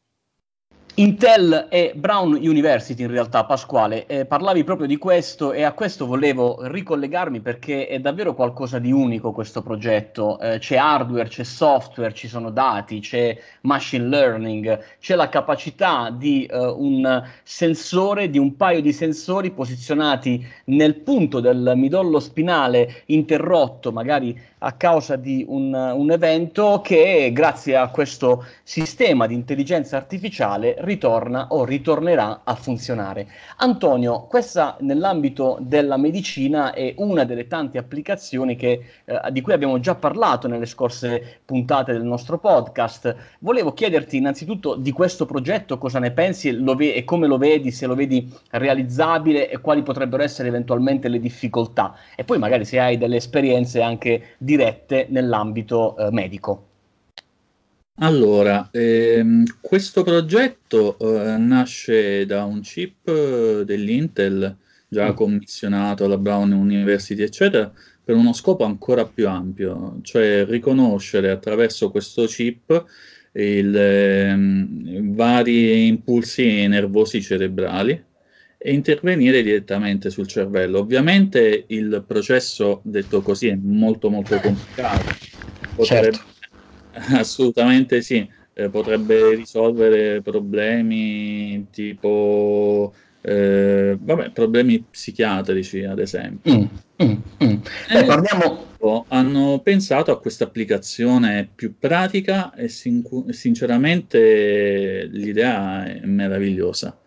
Intel 0.96 1.68
e 1.70 1.92
Brown 1.96 2.32
University 2.34 3.02
in 3.02 3.10
realtà, 3.10 3.46
Pasquale, 3.46 4.04
eh, 4.04 4.26
parlavi 4.26 4.62
proprio 4.62 4.86
di 4.86 4.98
questo 4.98 5.54
e 5.54 5.62
a 5.62 5.72
questo 5.72 6.04
volevo 6.04 6.58
ricollegarmi 6.60 7.40
perché 7.40 7.86
è 7.86 7.98
davvero 7.98 8.34
qualcosa 8.34 8.78
di 8.78 8.92
unico 8.92 9.32
questo 9.32 9.62
progetto. 9.62 10.38
Eh, 10.38 10.58
c'è 10.58 10.76
hardware, 10.76 11.30
c'è 11.30 11.44
software, 11.44 12.12
ci 12.12 12.28
sono 12.28 12.50
dati, 12.50 13.00
c'è 13.00 13.34
machine 13.62 14.06
learning, 14.06 14.98
c'è 15.00 15.14
la 15.14 15.30
capacità 15.30 16.14
di 16.14 16.44
eh, 16.44 16.58
un 16.58 17.26
sensore, 17.42 18.28
di 18.28 18.36
un 18.36 18.54
paio 18.56 18.82
di 18.82 18.92
sensori 18.92 19.50
posizionati 19.50 20.46
nel 20.66 20.96
punto 20.96 21.40
del 21.40 21.72
midollo 21.74 22.20
spinale 22.20 23.04
interrotto, 23.06 23.92
magari 23.92 24.38
a 24.64 24.72
causa 24.72 25.16
di 25.16 25.44
un, 25.48 25.72
un, 25.74 26.10
evento 26.10 26.80
che 26.82 27.30
grazie 27.32 27.76
a 27.76 27.88
questo 27.88 28.44
sistema 28.62 29.26
di 29.26 29.34
intelligenza 29.34 29.96
artificiale 29.96 30.76
ritorna 30.82 31.48
o 31.48 31.64
ritornerà 31.64 32.42
a 32.44 32.54
funzionare. 32.54 33.26
Antonio, 33.56 34.26
questa 34.28 34.76
nell'ambito 34.80 35.58
della 35.60 35.96
medicina 35.96 36.72
è 36.72 36.94
una 36.98 37.24
delle 37.24 37.48
tante 37.48 37.78
applicazioni 37.78 38.54
che, 38.54 38.84
eh, 39.04 39.20
di 39.32 39.40
cui 39.40 39.52
abbiamo 39.52 39.80
già 39.80 39.96
parlato 39.96 40.46
nelle 40.46 40.66
scorse 40.66 41.40
puntate 41.44 41.92
del 41.92 42.04
nostro 42.04 42.38
podcast. 42.38 43.14
Volevo 43.40 43.72
chiederti 43.72 44.16
innanzitutto 44.16 44.76
di 44.76 44.92
questo 44.92 45.26
progetto 45.26 45.78
cosa 45.78 45.98
ne 45.98 46.12
pensi 46.12 46.52
ve- 46.52 46.94
e 46.94 47.04
come 47.04 47.26
lo 47.26 47.38
vedi, 47.38 47.72
se 47.72 47.86
lo 47.86 47.96
vedi 47.96 48.32
realizzabile 48.50 49.50
e 49.50 49.58
quali 49.58 49.82
potrebbero 49.82 50.22
essere 50.22 50.48
eventualmente 50.48 51.08
le 51.08 51.18
difficoltà 51.18 51.96
e 52.14 52.22
poi 52.22 52.38
magari 52.38 52.64
se 52.64 52.78
hai 52.78 52.96
delle 52.96 53.16
esperienze 53.16 53.82
anche 53.82 54.36
di 54.38 54.52
dirette 54.52 55.06
nell'ambito 55.08 55.96
eh, 55.96 56.10
medico? 56.10 56.71
Allora, 58.02 58.68
ehm, 58.72 59.44
questo 59.60 60.02
progetto 60.02 60.98
eh, 60.98 61.36
nasce 61.36 62.26
da 62.26 62.42
un 62.42 62.60
chip 62.60 63.06
eh, 63.06 63.62
dell'Intel 63.64 64.56
già 64.88 65.12
mm. 65.12 65.14
commissionato 65.14 66.04
alla 66.04 66.18
Brown 66.18 66.50
University, 66.50 67.22
eccetera, 67.22 67.72
per 68.04 68.16
uno 68.16 68.32
scopo 68.32 68.64
ancora 68.64 69.06
più 69.06 69.28
ampio, 69.28 70.00
cioè 70.02 70.44
riconoscere 70.44 71.30
attraverso 71.30 71.92
questo 71.92 72.24
chip 72.26 72.84
il, 73.34 73.76
ehm, 73.76 75.14
vari 75.14 75.86
impulsi 75.86 76.66
nervosi 76.66 77.22
cerebrali 77.22 78.04
e 78.58 78.72
intervenire 78.72 79.44
direttamente 79.44 80.10
sul 80.10 80.26
cervello. 80.26 80.80
Ovviamente 80.80 81.66
il 81.68 82.02
processo, 82.04 82.80
detto 82.82 83.22
così, 83.22 83.46
è 83.46 83.54
molto 83.54 84.10
molto 84.10 84.40
complicato. 84.40 85.04
Potrebbe, 85.76 86.12
certo. 86.12 86.31
Assolutamente 87.16 88.02
sì, 88.02 88.28
eh, 88.54 88.68
potrebbe 88.68 89.34
risolvere 89.34 90.20
problemi 90.20 91.66
tipo 91.70 92.92
eh, 93.22 93.96
vabbè, 93.98 94.30
problemi 94.30 94.82
psichiatrici, 94.82 95.84
ad 95.84 96.00
esempio. 96.00 96.52
Mm, 96.52 96.64
mm, 97.02 97.16
mm. 97.44 97.56
Eh, 97.90 98.04
parliamo... 98.04 98.70
Hanno 99.08 99.60
pensato 99.62 100.10
a 100.10 100.18
questa 100.18 100.42
applicazione 100.42 101.48
più 101.54 101.78
pratica 101.78 102.52
e 102.52 102.66
sin- 102.66 103.04
sinceramente 103.28 105.08
l'idea 105.08 105.84
è 105.84 106.00
meravigliosa. 106.04 106.98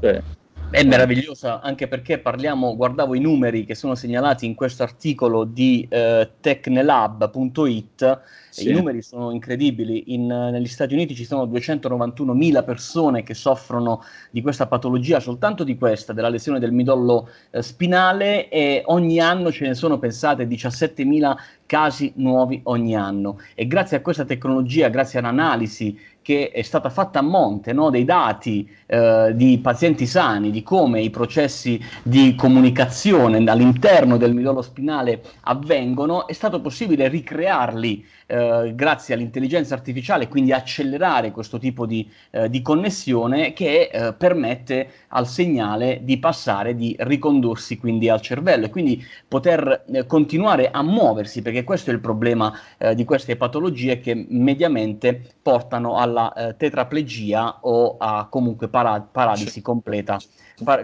Cioè, 0.00 0.22
è 0.70 0.84
meravigliosa 0.84 1.60
anche 1.60 1.88
perché 1.88 2.18
parliamo, 2.18 2.76
guardavo 2.76 3.16
i 3.16 3.20
numeri 3.20 3.64
che 3.64 3.74
sono 3.74 3.96
segnalati 3.96 4.46
in 4.46 4.54
questo 4.54 4.84
articolo 4.84 5.42
di 5.42 5.84
eh, 5.90 6.30
tecnelab.it, 6.40 8.20
sì. 8.58 8.70
i 8.70 8.72
numeri 8.72 9.02
sono 9.02 9.30
incredibili, 9.30 10.14
in, 10.14 10.26
negli 10.26 10.66
Stati 10.66 10.94
Uniti 10.94 11.14
ci 11.14 11.24
sono 11.24 11.44
291.000 11.46 12.64
persone 12.64 13.22
che 13.22 13.34
soffrono 13.34 14.02
di 14.30 14.42
questa 14.42 14.66
patologia, 14.66 15.20
soltanto 15.20 15.64
di 15.64 15.76
questa, 15.76 16.12
della 16.12 16.28
lesione 16.28 16.58
del 16.58 16.72
midollo 16.72 17.28
eh, 17.50 17.62
spinale 17.62 18.48
e 18.48 18.82
ogni 18.86 19.20
anno 19.20 19.50
ce 19.50 19.66
ne 19.66 19.74
sono 19.74 19.98
pensate 19.98 20.46
17.000 20.46 21.36
casi 21.66 22.12
nuovi 22.16 22.60
ogni 22.64 22.96
anno 22.96 23.38
e 23.54 23.66
grazie 23.66 23.98
a 23.98 24.00
questa 24.00 24.24
tecnologia, 24.24 24.88
grazie 24.88 25.18
all'analisi 25.18 25.98
che 26.28 26.50
è 26.50 26.60
stata 26.60 26.90
fatta 26.90 27.20
a 27.20 27.22
monte 27.22 27.72
no? 27.72 27.88
dei 27.88 28.04
dati 28.04 28.68
eh, 28.84 29.32
di 29.34 29.58
pazienti 29.62 30.04
sani, 30.04 30.50
di 30.50 30.62
come 30.62 31.00
i 31.00 31.08
processi 31.08 31.80
di 32.02 32.34
comunicazione 32.34 33.38
all'interno 33.50 34.18
del 34.18 34.34
midollo 34.34 34.60
spinale 34.60 35.22
avvengono, 35.44 36.26
è 36.26 36.34
stato 36.34 36.60
possibile 36.60 37.08
ricrearli 37.08 38.04
eh, 38.26 38.36
grazie 38.74 39.14
all'intelligenza 39.14 39.74
artificiale, 39.74 40.28
quindi 40.28 40.52
accelerare 40.52 41.30
questo 41.30 41.58
tipo 41.58 41.86
di, 41.86 42.08
eh, 42.30 42.48
di 42.48 42.62
connessione 42.62 43.52
che 43.52 43.90
eh, 43.90 44.12
permette 44.14 44.90
al 45.08 45.26
segnale 45.26 46.00
di 46.02 46.18
passare, 46.18 46.74
di 46.74 46.94
ricondursi 47.00 47.78
quindi 47.78 48.08
al 48.08 48.20
cervello 48.20 48.66
e 48.66 48.70
quindi 48.70 49.04
poter 49.26 49.84
eh, 49.90 50.06
continuare 50.06 50.70
a 50.70 50.82
muoversi, 50.82 51.42
perché 51.42 51.64
questo 51.64 51.90
è 51.90 51.92
il 51.94 52.00
problema 52.00 52.52
eh, 52.78 52.94
di 52.94 53.04
queste 53.04 53.36
patologie 53.36 54.00
che 54.00 54.26
mediamente 54.28 55.22
portano 55.42 55.96
alla 55.96 56.32
eh, 56.32 56.56
tetraplegia 56.56 57.58
o 57.62 57.96
a 57.98 58.26
comunque 58.28 58.68
para- 58.68 59.00
paralisi 59.00 59.60
completa 59.62 60.18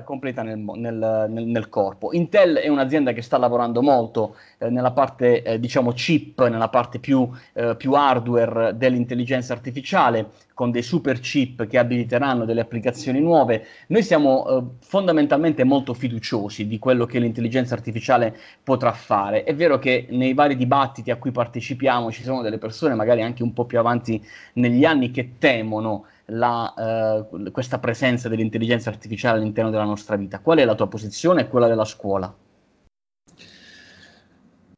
completa 0.05 0.43
nel, 0.43 0.59
nel, 0.59 1.27
nel, 1.29 1.47
nel, 1.47 1.69
corpo. 1.69 2.13
Intel 2.13 2.57
è 2.57 2.69
un'azienda 2.69 3.13
che 3.13 3.23
sta 3.23 3.39
lavorando 3.39 3.83
molto 3.83 4.37
eh, 4.59 4.71
nella 4.71 4.93
parte, 4.93 5.43
eh, 5.43 5.61
diciamo, 5.61 5.93
chip, 5.93 6.47
nella 6.49 6.69
parte 6.69 6.99
più, 6.99 7.29
eh, 7.53 7.75
più 7.77 7.93
hardware 7.93 8.77
dell'intelligenza 8.77 9.53
artificiale, 9.53 10.31
con 10.55 10.71
dei 10.71 10.83
super 10.83 11.19
chip 11.19 11.67
che 11.67 11.79
abiliteranno 11.79 12.45
delle 12.45 12.61
applicazioni 12.61 13.21
nuove. 13.21 13.67
Noi 13.89 14.03
siamo 14.03 14.47
eh, 14.47 14.63
fondamentalmente 14.81 15.65
molto 15.65 15.93
fiduciosi 15.95 16.67
di 16.67 16.79
quello 16.79 17.07
che 17.07 17.19
l'intelligenza 17.19 17.75
artificiale 17.75 18.37
potrà 18.63 18.93
fare. 18.93 19.43
È 19.43 19.55
vero 19.55 19.79
che 19.79 20.07
nei 20.11 20.33
vari 20.33 20.57
dibattiti 20.57 21.11
a 21.11 21.17
cui 21.17 21.33
partecipiamo 21.33 22.13
ci 22.13 22.23
sono 22.23 22.43
delle 22.43 22.59
persone, 22.59 22.95
magari 22.95 23.23
anche 23.23 23.43
un 23.43 23.53
po' 23.53 23.65
più 23.65 23.79
avanti 23.79 24.25
negli 24.55 24.85
anni, 24.85 25.11
che 25.11 25.35
temono 25.39 26.07
la, 26.27 27.27
eh, 27.27 27.51
questa 27.51 27.79
presenza 27.79 28.29
dell'intelligenza 28.29 28.91
artificiale 28.91 29.39
all'interno 29.39 29.71
della 29.71 29.85
nostra 29.85 30.17
vita. 30.17 30.41
Qual 30.41 30.59
è 30.59 30.65
la 30.65 30.75
tua 30.75 30.89
posizione 30.89 31.43
e 31.43 31.49
quella 31.49 31.67
della 31.67 31.85
scuola? 31.85 32.35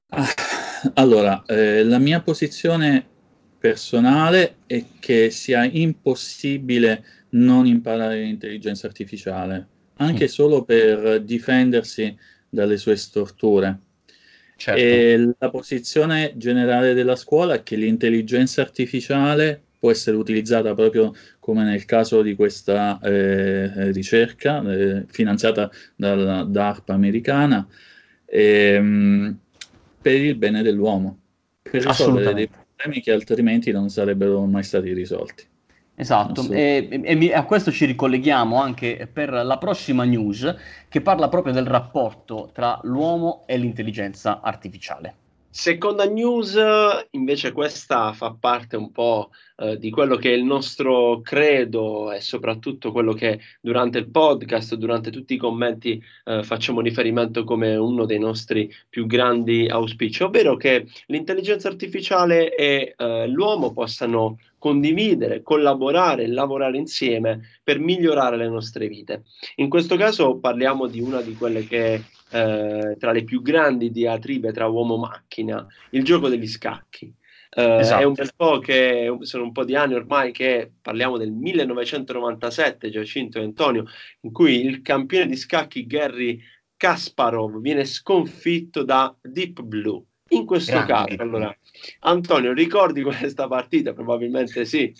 Ah, 0.08 0.26
allora, 0.94 1.42
eh, 1.46 1.84
la 1.84 1.98
mia 1.98 2.20
posizione 2.20 3.04
personale 3.58 4.56
è 4.66 4.84
che 5.00 5.30
sia 5.30 5.64
impossibile 5.64 7.04
non 7.30 7.66
imparare 7.66 8.22
l'intelligenza 8.22 8.86
artificiale, 8.86 9.68
anche 9.96 10.24
mm. 10.24 10.28
solo 10.28 10.64
per 10.64 11.22
difendersi 11.22 12.16
dalle 12.48 12.76
sue 12.76 12.96
storture. 12.96 13.80
Certo. 14.56 15.34
La 15.38 15.50
posizione 15.50 16.32
generale 16.36 16.94
della 16.94 17.16
scuola 17.16 17.54
è 17.54 17.62
che 17.62 17.76
l'intelligenza 17.76 18.62
artificiale 18.62 19.65
può 19.78 19.90
essere 19.90 20.16
utilizzata 20.16 20.74
proprio 20.74 21.14
come 21.38 21.64
nel 21.64 21.84
caso 21.84 22.22
di 22.22 22.34
questa 22.34 22.98
eh, 23.02 23.90
ricerca 23.92 24.62
eh, 24.62 25.04
finanziata 25.08 25.70
dalla 25.94 26.44
DARPA 26.44 26.94
americana 26.94 27.66
ehm, 28.24 29.38
per 30.00 30.20
il 30.20 30.36
bene 30.36 30.62
dell'uomo, 30.62 31.18
per 31.62 31.84
risolvere 31.84 32.34
dei 32.34 32.48
problemi 32.48 33.02
che 33.02 33.12
altrimenti 33.12 33.72
non 33.72 33.88
sarebbero 33.88 34.44
mai 34.44 34.62
stati 34.62 34.92
risolti. 34.92 35.44
Esatto, 35.98 36.46
e, 36.50 36.88
e, 37.02 37.32
a 37.32 37.44
questo 37.44 37.72
ci 37.72 37.86
ricolleghiamo 37.86 38.60
anche 38.60 39.08
per 39.10 39.32
la 39.32 39.56
prossima 39.56 40.04
news 40.04 40.54
che 40.88 41.00
parla 41.00 41.30
proprio 41.30 41.54
del 41.54 41.64
rapporto 41.64 42.50
tra 42.52 42.78
l'uomo 42.82 43.44
e 43.46 43.56
l'intelligenza 43.56 44.42
artificiale. 44.42 45.14
Seconda 45.56 46.04
news, 46.04 46.54
invece 47.12 47.52
questa 47.52 48.12
fa 48.12 48.36
parte 48.38 48.76
un 48.76 48.92
po' 48.92 49.30
eh, 49.56 49.78
di 49.78 49.88
quello 49.88 50.16
che 50.16 50.30
è 50.30 50.36
il 50.36 50.44
nostro 50.44 51.22
credo 51.22 52.12
e 52.12 52.20
soprattutto 52.20 52.92
quello 52.92 53.14
che 53.14 53.40
durante 53.62 53.96
il 53.96 54.10
podcast, 54.10 54.74
durante 54.74 55.10
tutti 55.10 55.32
i 55.32 55.38
commenti 55.38 56.00
eh, 56.26 56.42
facciamo 56.42 56.82
riferimento 56.82 57.42
come 57.44 57.74
uno 57.74 58.04
dei 58.04 58.18
nostri 58.18 58.70
più 58.86 59.06
grandi 59.06 59.66
auspici, 59.66 60.24
ovvero 60.24 60.56
che 60.56 60.86
l'intelligenza 61.06 61.68
artificiale 61.68 62.54
e 62.54 62.94
eh, 62.94 63.26
l'uomo 63.26 63.72
possano 63.72 64.36
condividere, 64.58 65.42
collaborare, 65.42 66.26
lavorare 66.26 66.76
insieme 66.76 67.58
per 67.62 67.78
migliorare 67.78 68.36
le 68.36 68.48
nostre 68.48 68.88
vite. 68.88 69.24
In 69.56 69.68
questo 69.68 69.96
caso 69.96 70.38
parliamo 70.38 70.86
di 70.86 71.00
una 71.00 71.20
di 71.20 71.34
quelle 71.34 71.64
che 71.66 72.02
eh, 72.30 72.96
tra 72.98 73.12
le 73.12 73.24
più 73.24 73.42
grandi 73.42 73.90
diatribe 73.90 74.52
tra 74.52 74.66
uomo-macchina, 74.66 75.66
il 75.90 76.04
gioco 76.04 76.28
degli 76.28 76.48
scacchi. 76.48 77.12
Eh, 77.50 77.78
esatto. 77.78 78.02
È 78.02 78.04
un 78.04 78.12
bel 78.12 78.32
po' 78.36 78.58
che 78.58 79.16
sono 79.20 79.44
un 79.44 79.52
po' 79.52 79.64
di 79.64 79.76
anni 79.76 79.94
ormai 79.94 80.32
che 80.32 80.72
parliamo 80.82 81.16
del 81.16 81.32
1997, 81.32 82.90
Giacinto 82.90 83.38
e 83.38 83.44
Antonio, 83.44 83.86
in 84.20 84.32
cui 84.32 84.64
il 84.64 84.82
campione 84.82 85.26
di 85.26 85.36
scacchi 85.36 85.86
Gary 85.86 86.38
Kasparov 86.76 87.60
viene 87.60 87.84
sconfitto 87.84 88.82
da 88.82 89.16
Deep 89.22 89.62
Blue. 89.62 90.02
In 90.28 90.44
questo 90.44 90.72
Grande. 90.72 91.16
caso, 91.16 91.22
allora, 91.22 91.56
Antonio, 92.00 92.52
ricordi 92.52 93.02
questa 93.02 93.46
partita? 93.46 93.92
Probabilmente 93.92 94.64
sì. 94.64 94.92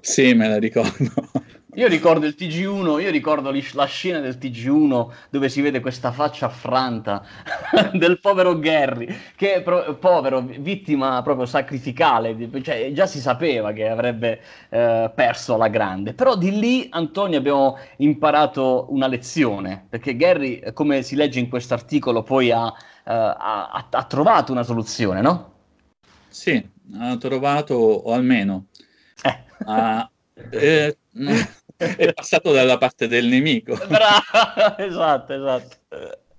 Sì, 0.00 0.34
me 0.34 0.48
la 0.48 0.58
ricordo. 0.58 1.12
Io 1.76 1.88
ricordo 1.88 2.24
il 2.24 2.36
TG1, 2.38 3.00
io 3.00 3.10
ricordo 3.10 3.52
la 3.72 3.84
scena 3.86 4.20
del 4.20 4.38
TG1 4.40 5.08
dove 5.28 5.48
si 5.48 5.60
vede 5.60 5.80
questa 5.80 6.12
faccia 6.12 6.46
affranta 6.46 7.24
del 7.92 8.20
povero 8.20 8.56
Gary, 8.60 9.08
che 9.34 9.54
è 9.54 9.62
pro- 9.62 9.96
povero, 9.96 10.40
vittima 10.40 11.20
proprio 11.22 11.46
sacrificale, 11.46 12.36
cioè 12.62 12.92
già 12.92 13.06
si 13.06 13.18
sapeva 13.18 13.72
che 13.72 13.88
avrebbe 13.88 14.40
eh, 14.68 15.10
perso 15.12 15.56
la 15.56 15.66
grande, 15.66 16.14
però 16.14 16.36
di 16.36 16.56
lì 16.56 16.86
Antonio 16.90 17.38
abbiamo 17.38 17.76
imparato 17.96 18.86
una 18.90 19.08
lezione, 19.08 19.84
perché 19.88 20.14
Gary, 20.14 20.72
come 20.72 21.02
si 21.02 21.16
legge 21.16 21.40
in 21.40 21.48
questo 21.48 21.74
articolo, 21.74 22.22
poi 22.22 22.52
ha, 22.52 22.72
ha, 23.12 23.86
ha 23.90 24.04
trovato 24.04 24.52
una 24.52 24.62
soluzione, 24.62 25.20
no? 25.20 25.52
Sì, 26.28 26.62
ha 26.98 27.16
trovato, 27.16 27.74
o 27.74 28.12
almeno... 28.12 28.66
Eh. 29.22 29.44
Ha, 29.66 30.10
eh, 30.50 30.98
è 31.76 32.12
passato 32.12 32.52
dalla 32.52 32.78
parte 32.78 33.06
del 33.06 33.26
nemico. 33.26 33.76
Bravo, 33.86 34.78
esatto, 34.78 35.32
esatto. 35.32 35.76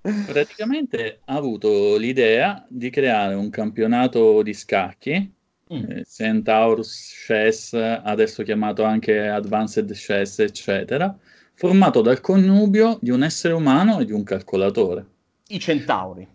Praticamente 0.02 1.22
ha 1.26 1.36
avuto 1.36 1.98
l'idea 1.98 2.64
di 2.70 2.90
creare 2.90 3.34
un 3.34 3.50
campionato 3.50 4.44
di 4.44 4.54
scacchi, 4.54 5.34
mm. 5.74 5.92
eh, 5.92 6.06
Centaurus 6.06 7.26
Chess, 7.26 7.74
adesso 7.74 8.44
chiamato 8.44 8.84
anche 8.84 9.28
Advanced 9.28 9.92
Chess, 9.94 10.40
eccetera, 10.40 11.18
formato 11.54 12.02
dal 12.02 12.22
connubio 12.22 13.00
di 13.02 13.10
un 13.10 13.24
essere 13.24 13.54
umano 13.54 14.00
e 14.00 14.06
di 14.06 14.12
un 14.12 14.24
calcolatore. 14.24 15.06
I 15.48 15.60
centauri. 15.60 16.28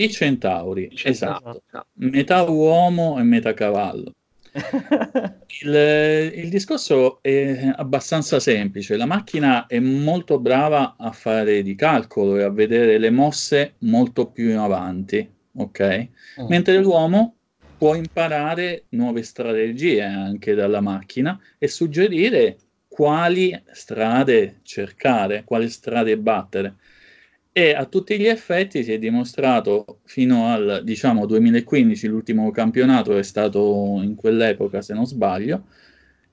I 0.00 0.10
centauri, 0.10 0.88
I 0.92 0.96
centauri. 0.96 1.10
esatto. 1.10 1.86
Metà 1.94 2.42
uomo 2.42 3.18
e 3.18 3.22
metà 3.22 3.54
cavallo 3.54 4.14
il, 5.62 6.32
il, 6.34 6.48
discorso 6.48 7.22
è 7.22 7.72
abbastanza 7.76 8.40
semplice. 8.40 8.96
La 8.96 9.06
macchina 9.06 9.66
è 9.66 9.78
molto 9.78 10.38
brava 10.38 10.96
a 10.98 11.12
fare 11.12 11.62
di 11.62 11.74
calcolo 11.74 12.36
e 12.36 12.42
a 12.42 12.50
vedere 12.50 12.98
le 12.98 13.10
mosse 13.10 13.74
molto 13.78 14.26
più 14.30 14.50
in 14.50 14.56
avanti, 14.56 15.28
ok? 15.56 16.08
Mm. 16.40 16.46
Mentre 16.48 16.78
l'uomo 16.78 17.34
può 17.76 17.94
imparare 17.94 18.84
nuove 18.90 19.22
strategie 19.22 20.02
anche 20.02 20.54
dalla 20.54 20.80
macchina 20.80 21.38
e 21.58 21.68
suggerire 21.68 22.56
quali 22.88 23.56
strade 23.72 24.58
cercare, 24.62 25.44
quali 25.44 25.68
strade 25.68 26.18
battere 26.18 26.76
e 27.58 27.72
a 27.74 27.86
tutti 27.86 28.16
gli 28.16 28.26
effetti 28.26 28.84
si 28.84 28.92
è 28.92 28.98
dimostrato 29.00 30.00
fino 30.04 30.46
al 30.46 30.82
diciamo 30.84 31.26
2015, 31.26 32.06
l'ultimo 32.06 32.52
campionato 32.52 33.16
è 33.18 33.22
stato 33.24 33.98
in 34.00 34.14
quell'epoca 34.14 34.80
se 34.80 34.94
non 34.94 35.06
sbaglio, 35.06 35.66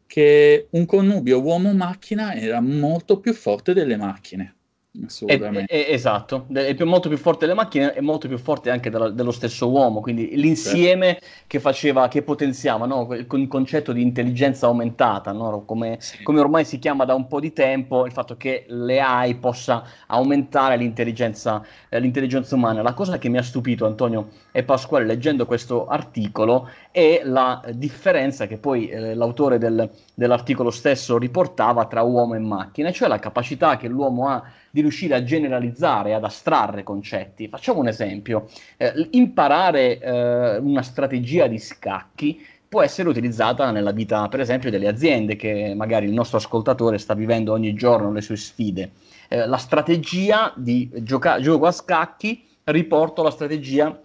che 0.06 0.68
un 0.72 0.86
connubio 0.86 1.42
uomo-macchina 1.42 2.36
era 2.36 2.62
molto 2.62 3.20
più 3.20 3.34
forte 3.34 3.74
delle 3.74 3.98
macchine. 3.98 4.55
Assolutamente. 5.04 5.72
È, 5.72 5.88
è, 5.88 5.94
esatto, 5.94 6.46
è 6.54 6.74
più, 6.74 6.86
molto 6.86 7.10
più 7.10 7.18
forte 7.18 7.46
delle 7.46 7.58
macchine 7.58 7.94
e 7.94 8.02
molto 8.02 8.28
più 8.28 8.38
forte 8.38 8.70
anche 8.70 8.90
della, 8.90 9.10
dello 9.10 9.32
stesso 9.32 9.70
uomo, 9.70 10.00
quindi 10.00 10.36
l'insieme 10.36 11.14
certo. 11.14 11.26
che 11.48 11.60
faceva, 11.60 12.08
che 12.08 12.22
potenziava 12.22 12.86
no? 12.86 13.08
con 13.28 13.40
il 13.40 13.48
concetto 13.48 13.92
di 13.92 14.02
intelligenza 14.02 14.68
aumentata, 14.68 15.32
no? 15.32 15.64
come, 15.66 15.98
sì. 16.00 16.24
come, 16.24 16.40
ormai 16.40 16.66
si 16.66 16.80
chiama 16.80 17.06
da 17.06 17.14
un 17.14 17.28
po' 17.28 17.40
di 17.40 17.52
tempo, 17.52 18.06
il 18.06 18.12
fatto 18.12 18.38
che 18.38 18.66
l'AI 18.68 19.36
possa 19.36 19.84
aumentare 20.08 20.78
l'intelligenza, 20.78 21.64
eh, 21.90 22.00
l'intelligenza 22.00 22.56
umana. 22.56 22.82
La 22.82 22.94
cosa 22.94 23.18
che 23.18 23.30
mi 23.30 23.38
ha 23.38 23.44
stupito 23.44 23.86
Antonio 23.86 24.30
e 24.52 24.64
Pasquale 24.64 25.06
leggendo 25.06 25.46
questo 25.46 25.88
articolo 25.88 26.70
è 26.92 27.22
la 27.24 27.62
differenza 27.74 28.48
che 28.48 28.58
poi 28.58 28.88
eh, 28.88 29.14
l'autore 29.14 29.58
del, 29.58 29.90
dell'articolo 30.14 30.72
stesso 30.72 31.18
riportava 31.18 31.86
tra 31.86 32.02
uomo 32.02 32.36
e 32.36 32.40
macchina, 32.40 32.92
cioè 32.92 33.08
la 33.08 33.20
capacità 33.20 33.78
che 33.78 33.88
l'uomo 33.88 34.30
ha 34.30 34.44
di 34.76 34.82
riuscire 34.82 35.16
a 35.16 35.24
generalizzare, 35.24 36.14
ad 36.14 36.26
astrarre 36.26 36.84
concetti. 36.84 37.48
Facciamo 37.48 37.80
un 37.80 37.88
esempio. 37.88 38.50
Eh, 38.76 39.08
imparare 39.12 40.00
eh, 40.00 40.58
una 40.58 40.82
strategia 40.82 41.48
di 41.48 41.60
scacchi 41.60 42.46
può 42.68 42.82
essere 42.82 43.08
utilizzata 43.08 43.72
nella 43.72 43.92
vita, 43.92 44.28
per 44.28 44.42
esempio, 44.42 44.70
delle 44.70 44.90
aziende 44.90 45.38
che 45.38 45.74
magari 45.78 46.08
il 46.08 46.12
nostro 46.12 46.40
ascoltatore 46.40 46.98
sta 46.98 47.14
vivendo 47.14 47.54
ogni 47.54 47.74
giorno 47.74 48.12
le 48.12 48.20
sue 48.20 48.36
sfide. 48.36 48.92
Eh, 49.30 49.48
la 49.48 49.56
strategia 49.56 50.52
di 50.58 50.92
gioca- 51.04 51.40
gioco 51.40 51.68
a 51.68 51.72
scacchi 51.72 52.44
riporto 52.66 53.24
la 53.24 53.32
strategia 53.32 53.98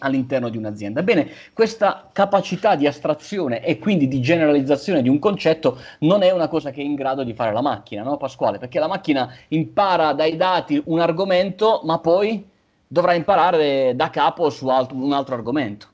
all'interno 0.00 0.48
di 0.48 0.58
un'azienda. 0.58 1.02
Bene, 1.02 1.30
questa 1.52 2.08
capacità 2.12 2.74
di 2.74 2.86
astrazione 2.86 3.64
e 3.64 3.78
quindi 3.78 4.08
di 4.08 4.20
generalizzazione 4.20 5.02
di 5.02 5.08
un 5.08 5.18
concetto 5.18 5.78
non 6.00 6.22
è 6.22 6.30
una 6.30 6.48
cosa 6.48 6.70
che 6.70 6.80
è 6.80 6.84
in 6.84 6.94
grado 6.94 7.22
di 7.22 7.32
fare 7.32 7.52
la 7.52 7.62
macchina, 7.62 8.02
no 8.02 8.16
Pasquale? 8.16 8.58
Perché 8.58 8.78
la 8.78 8.88
macchina 8.88 9.32
impara 9.48 10.12
dai 10.12 10.36
dati 10.36 10.80
un 10.86 11.00
argomento, 11.00 11.80
ma 11.84 11.98
poi 11.98 12.44
dovrà 12.86 13.14
imparare 13.14 13.94
da 13.94 14.10
capo 14.10 14.50
su 14.50 14.68
alt- 14.68 14.92
un 14.92 15.12
altro 15.12 15.34
argomento. 15.34 15.86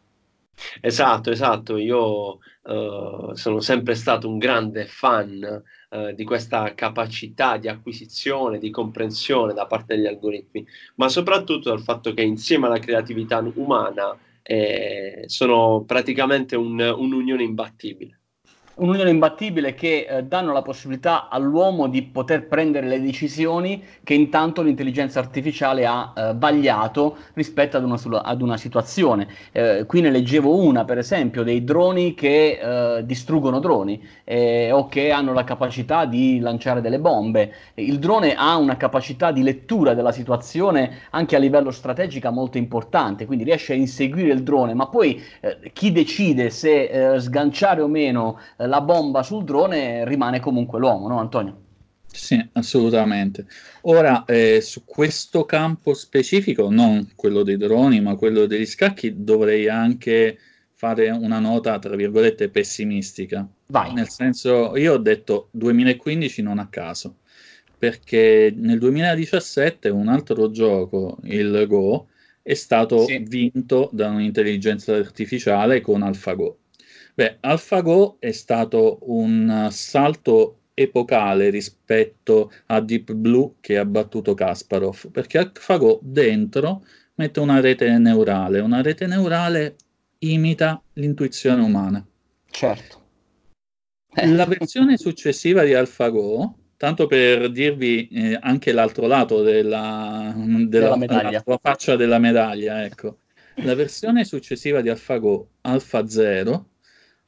Esatto, 0.81 1.31
esatto. 1.31 1.77
Io 1.77 2.39
uh, 2.63 3.35
sono 3.35 3.61
sempre 3.61 3.95
stato 3.95 4.29
un 4.29 4.39
grande 4.39 4.87
fan 4.87 5.63
uh, 5.97 6.15
di 6.15 6.25
questa 6.25 6.75
capacità 6.75 7.57
di 7.57 7.69
acquisizione, 7.69 8.59
di 8.59 8.71
comprensione 8.71 9.55
da 9.55 9.67
parte 9.67 9.97
degli 9.97 10.07
algoritmi, 10.07 10.67
ma 10.97 11.09
soprattutto 11.09 11.71
dal 11.71 11.83
fatto 11.83 12.13
che 12.15 12.23
insieme 12.23 12.67
alla 12.67 12.79
creatività 12.79 13.39
umana 13.55 14.17
eh, 14.43 15.25
sono 15.27 15.85
praticamente 15.85 16.57
un, 16.57 16.79
un'unione 16.79 17.43
imbattibile. 17.43 18.21
Un'unione 18.77 19.11
imbattibile 19.11 19.75
che 19.75 20.07
eh, 20.09 20.25
danno 20.25 20.53
la 20.53 20.63
possibilità 20.63 21.29
all'uomo 21.29 21.89
di 21.89 22.03
poter 22.03 22.47
prendere 22.47 22.87
le 22.87 23.01
decisioni 23.01 23.83
che 24.03 24.15
intanto 24.15 24.63
l'intelligenza 24.63 25.19
artificiale 25.19 25.87
ha 25.87 26.13
eh, 26.15 26.33
vagliato 26.35 27.17
rispetto 27.35 27.77
ad 27.77 27.85
una, 27.85 27.99
ad 28.23 28.43
una 28.43 28.57
situazione. 28.57 29.29
Eh, 29.53 29.85
qui 29.87 30.01
ne 30.01 30.11
leggevo 30.11 30.57
una, 30.57 30.85
per 30.85 30.99
esempio, 30.99 31.43
dei 31.43 31.65
droni 31.65 32.15
che 32.15 32.59
eh, 32.99 33.07
distruggono 33.07 33.61
droni 33.61 34.03
eh, 34.25 34.71
o 34.73 34.89
che 34.89 35.11
hanno 35.11 35.33
la 35.33 35.45
capacità 35.45 36.05
di 36.05 36.39
lanciare 36.41 36.81
delle 36.83 36.99
bombe. 36.99 37.53
Il 37.75 37.99
drone 37.99 38.35
ha 38.35 38.57
una 38.57 38.77
capacità 38.77 39.33
di 39.33 39.43
lettura 39.43 39.95
della 39.95 40.13
situazione 40.13 40.99
anche 41.11 41.37
a 41.37 41.39
livello 41.39 41.71
strategico 41.71 42.31
molto 42.31 42.59
importante, 42.59 43.25
quindi 43.25 43.45
riesce 43.45 43.73
a 43.73 43.77
inseguire 43.77 44.33
il 44.33 44.43
drone, 44.43 44.75
ma 44.75 44.87
poi 44.89 45.23
eh, 45.41 45.71
chi 45.73 45.93
decide 45.93 46.51
se 46.51 47.15
sganciare 47.19 47.81
o 47.81 47.87
meno 47.87 48.39
la 48.67 48.81
bomba 48.81 49.23
sul 49.23 49.45
drone 49.45 50.05
rimane 50.05 50.41
comunque 50.41 50.79
l'uomo, 50.79 51.09
no 51.09 51.19
Antonio? 51.19 51.65
Sì, 52.17 52.43
assolutamente. 52.53 53.47
Ora, 53.83 54.25
eh, 54.25 54.61
su 54.63 54.85
questo 54.85 55.45
campo 55.45 55.93
specifico, 55.93 56.71
non 56.71 57.11
quello 57.15 57.43
dei 57.43 57.59
droni, 57.59 58.01
ma 58.01 58.17
quello 58.17 58.47
degli 58.47 58.65
scacchi, 58.65 59.23
dovrei 59.23 59.69
anche 59.69 60.39
fare 60.73 61.11
una 61.11 61.39
nota, 61.39 61.79
tra 61.79 61.95
virgolette, 61.95 62.49
pessimistica. 62.49 63.47
Vai. 63.67 63.93
Nel 63.93 64.09
senso, 64.09 64.77
io 64.77 64.95
ho 64.95 64.99
detto 64.99 65.49
2015 65.53 66.43
non 66.43 66.59
a 66.59 66.69
caso, 66.69 67.17
perché 67.79 68.53
nel 68.57 68.79
2017 68.79 69.91
un 69.91 70.09
altro 70.09 70.51
gioco, 70.51 71.19
il 71.25 71.67
Go, 71.67 72.09
è 72.43 72.55
stato 72.55 73.05
sì. 73.05 73.19
vinto 73.19 73.91
da 73.93 74.09
un'intelligenza 74.09 74.95
artificiale 74.95 75.81
con 75.81 76.03
AlphaGo. 76.03 76.59
Beh, 77.17 77.39
AlphaGo 77.41 78.19
è 78.19 78.31
stato 78.31 78.99
un 79.05 79.69
salto 79.71 80.59
epocale 80.75 81.49
rispetto 81.49 82.53
a 82.67 82.83
Deep 82.83 83.15
Blue 83.15 83.55
che 83.61 83.79
ha 83.79 83.87
battuto 83.87 84.35
Kasparov, 84.35 85.11
perché 85.11 85.39
AlphaGo 85.39 85.99
dentro 86.03 86.85
mette 87.15 87.41
una 87.41 87.61
rete 87.61 87.97
neurale, 87.97 88.61
una 88.61 88.83
rete 88.83 89.07
neurale 89.07 89.77
imita 90.19 90.79
l'intuizione 90.93 91.63
umana. 91.63 92.07
Certo. 92.51 93.05
La 94.13 94.45
versione 94.45 94.99
successiva 94.99 95.65
di 95.65 95.73
AlphaGo, 95.73 96.55
tanto 96.77 97.07
per 97.07 97.51
dirvi 97.51 98.09
eh, 98.09 98.39
anche 98.39 98.73
l'altro 98.73 99.07
lato 99.07 99.41
della, 99.41 100.35
della, 100.37 100.67
della 100.69 100.97
medaglia. 100.99 101.43
La 101.47 101.59
faccia 101.63 101.97
della 101.97 102.19
medaglia, 102.19 102.85
ecco. 102.85 103.21
La 103.61 103.75
versione 103.75 104.27
successiva 104.27 104.83
di 104.83 104.91
AlphaGo, 104.91 105.49
Alpha 105.63 106.07
0, 106.07 106.69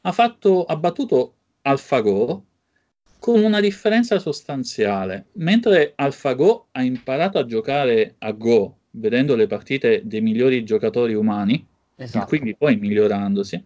ha, 0.08 0.12
fatto, 0.12 0.64
ha 0.64 0.76
battuto 0.76 1.34
AlphaGo 1.62 2.44
con 3.18 3.42
una 3.42 3.60
differenza 3.60 4.18
sostanziale. 4.18 5.26
Mentre 5.32 5.92
AlphaGo 5.94 6.68
ha 6.72 6.82
imparato 6.82 7.38
a 7.38 7.44
giocare 7.44 8.14
a 8.18 8.32
Go 8.32 8.76
vedendo 8.92 9.36
le 9.36 9.46
partite 9.46 10.02
dei 10.04 10.22
migliori 10.22 10.64
giocatori 10.64 11.14
umani, 11.14 11.64
esatto. 11.94 12.24
e 12.24 12.28
quindi 12.28 12.56
poi 12.56 12.76
migliorandosi, 12.76 13.62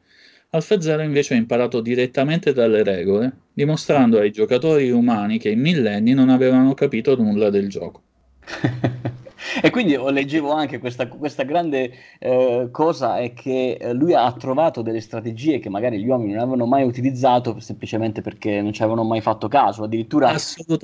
AlphaZero 0.50 1.02
invece 1.02 1.35
ha 1.35 1.37
imparato 1.37 1.81
direttamente 1.81 2.52
dalle 2.52 2.83
regole, 2.83 3.33
dimostrando 3.52 4.18
ai 4.18 4.33
giocatori 4.33 4.90
umani 4.90 5.38
che 5.38 5.50
i 5.50 5.57
millenni 5.57 6.12
non 6.12 6.28
avevano 6.28 6.74
capito 6.74 7.16
nulla 7.16 7.50
del 7.50 7.68
gioco. 7.68 8.02
E 9.61 9.70
quindi 9.70 9.96
leggevo 9.96 10.52
anche 10.52 10.78
questa, 10.78 11.07
questa 11.09 11.42
grande 11.42 11.92
eh, 12.18 12.68
cosa 12.70 13.18
è 13.18 13.33
che 13.33 13.76
eh, 13.81 13.92
lui 13.92 14.14
ha 14.14 14.33
trovato 14.33 14.83
delle 14.83 15.00
strategie 15.00 15.59
che 15.59 15.68
magari 15.68 16.00
gli 16.00 16.09
uomini 16.09 16.33
non 16.33 16.42
avevano 16.42 16.66
mai 16.66 16.85
utilizzato 16.85 17.59
semplicemente 17.61 18.20
perché 18.20 18.61
non 18.61 18.72
ci 18.72 18.83
avevano 18.83 19.05
mai 19.05 19.20
fatto 19.20 19.48
caso, 19.48 19.85
addirittura 19.85 20.35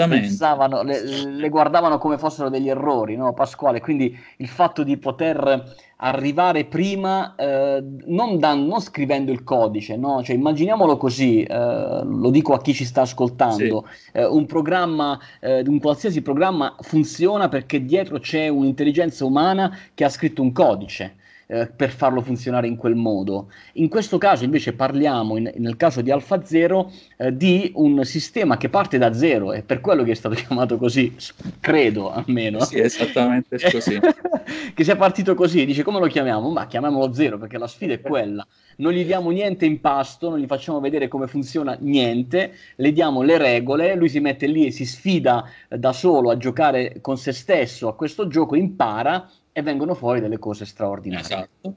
pensavano, 0.09 0.83
le, 0.83 1.03
le, 1.03 1.49
guardavano 1.49 1.99
come 1.99 2.19
fossero 2.19 2.49
degli 2.49 2.69
errori, 2.69 3.17
no 3.17 3.33
Pasquale? 3.33 3.81
Quindi 3.81 4.17
il 4.39 4.49
fatto 4.49 4.83
di 4.83 4.97
poter 4.97 5.75
arrivare 6.01 6.65
prima 6.65 7.35
eh, 7.35 7.83
non, 8.07 8.39
da, 8.39 8.55
non, 8.55 8.81
scrivendo 8.81 9.33
il 9.33 9.43
codice, 9.43 9.97
no? 9.97 10.23
cioè, 10.23 10.37
immaginiamolo 10.37 10.97
così, 10.97 11.43
eh, 11.43 12.01
lo 12.05 12.31
dico 12.31 12.53
a 12.53 12.61
chi 12.61 12.73
ci 12.73 12.85
sta 12.85 13.03
ascoltando, 13.03 13.85
sì. 13.89 14.11
eh, 14.19 14.25
un 14.25 14.47
programma, 14.47 15.19
eh, 15.41 15.63
un 15.67 15.81
qualsiasi 15.81 16.23
programma 16.23 16.77
funziona 16.81 17.49
perché 17.49 17.85
dietro 17.85 18.21
c'è 18.21 18.49
un'intelligenza 18.49 19.25
umana 19.25 19.77
che 19.95 20.05
ha 20.05 20.09
scritto 20.09 20.43
un 20.43 20.53
codice 20.53 21.17
eh, 21.51 21.67
per 21.67 21.91
farlo 21.91 22.21
funzionare 22.21 22.67
in 22.67 22.77
quel 22.77 22.95
modo. 22.95 23.51
In 23.75 23.89
questo 23.89 24.19
caso 24.19 24.45
invece 24.45 24.75
parliamo, 24.75 25.39
in, 25.39 25.51
nel 25.57 25.77
caso 25.77 26.03
di 26.03 26.11
Alfa 26.11 26.45
Zero, 26.45 26.93
eh, 27.17 27.35
di 27.35 27.73
un 27.75 28.05
sistema 28.05 28.59
che 28.59 28.69
parte 28.69 28.99
da 28.99 29.15
zero, 29.15 29.53
è 29.53 29.63
per 29.63 29.81
quello 29.81 30.03
che 30.03 30.11
è 30.11 30.15
stato 30.15 30.35
chiamato 30.37 30.77
così, 30.77 31.17
credo 31.59 32.13
almeno. 32.13 32.61
Sì, 32.61 32.79
esattamente 32.79 33.59
così. 33.71 33.99
che 34.75 34.85
sia 34.85 34.97
partito 34.97 35.35
così, 35.35 35.65
dice 35.65 35.83
come 35.83 35.99
lo 35.99 36.07
chiamiamo? 36.07 36.51
Ma 36.51 36.67
chiamiamolo 36.67 37.13
zero 37.15 37.39
perché 37.39 37.57
la 37.57 37.67
sfida 37.67 37.95
è 37.95 38.01
quella. 38.01 38.47
Non 38.77 38.93
gli 38.93 39.05
diamo 39.05 39.31
niente 39.31 39.65
in 39.65 39.81
pasto, 39.81 40.29
non 40.29 40.39
gli 40.39 40.47
facciamo 40.47 40.81
vedere 40.81 41.09
come 41.09 41.27
funziona 41.27 41.77
niente, 41.81 42.53
le 42.77 42.93
diamo 42.93 43.23
le 43.23 43.39
regole, 43.39 43.95
lui 43.97 44.09
si 44.09 44.21
mette 44.21 44.47
lì 44.47 44.67
e 44.67 44.71
si 44.71 44.85
sfida 44.85 45.45
da 45.69 45.93
solo 45.93 46.31
a 46.31 46.37
giocare 46.37 46.99
con 47.01 47.17
se 47.17 47.33
stesso 47.33 47.89
a 47.89 47.97
questo 47.97 48.29
gioco, 48.29 48.55
impara 48.55 49.29
e 49.59 49.63
vengono 49.63 49.95
fuori 49.95 50.21
delle 50.21 50.39
cose 50.39 50.65
straordinarie. 50.65 51.25
Esatto. 51.25 51.77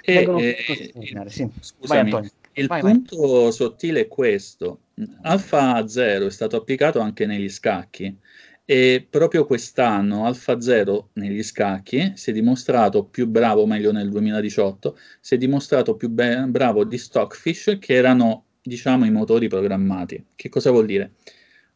E, 0.00 0.24
cose 0.24 0.54
straordinarie. 0.84 1.30
Sì. 1.30 1.50
Scusami, 1.58 2.10
vai, 2.10 2.30
il 2.52 2.66
vai, 2.68 2.80
punto 2.80 3.42
vai. 3.42 3.52
sottile 3.52 4.00
è 4.02 4.06
questo. 4.08 4.82
Alfa 5.22 5.88
0 5.88 6.26
è 6.26 6.30
stato 6.30 6.56
applicato 6.56 7.00
anche 7.00 7.26
negli 7.26 7.48
scacchi 7.48 8.16
e 8.64 9.06
proprio 9.10 9.44
quest'anno 9.44 10.24
Alfa 10.24 10.60
0 10.60 11.10
negli 11.14 11.42
scacchi 11.42 12.12
si 12.14 12.30
è 12.30 12.32
dimostrato 12.32 13.04
più 13.04 13.26
bravo, 13.26 13.66
meglio 13.66 13.90
nel 13.90 14.08
2018, 14.08 14.96
si 15.20 15.34
è 15.34 15.38
dimostrato 15.38 15.96
più 15.96 16.08
be- 16.08 16.44
bravo 16.46 16.84
di 16.84 16.96
Stockfish 16.96 17.78
che 17.80 17.94
erano 17.94 18.44
diciamo 18.62 19.04
i 19.04 19.10
motori 19.10 19.48
programmati. 19.48 20.24
Che 20.36 20.48
cosa 20.48 20.70
vuol 20.70 20.86
dire? 20.86 21.14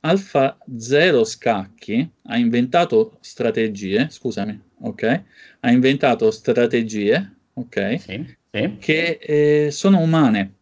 Alfa 0.02 0.56
0 0.78 1.24
Scacchi 1.24 2.08
ha 2.22 2.38
inventato 2.38 3.18
strategie, 3.20 4.08
scusami, 4.08 4.68
ok? 4.80 5.22
Ha 5.60 5.70
inventato 5.70 6.30
strategie, 6.30 7.36
ok? 7.54 8.00
Sì, 8.00 8.36
sì. 8.50 8.76
Che 8.78 9.18
eh, 9.20 9.70
sono 9.70 9.98
umane 9.98 10.54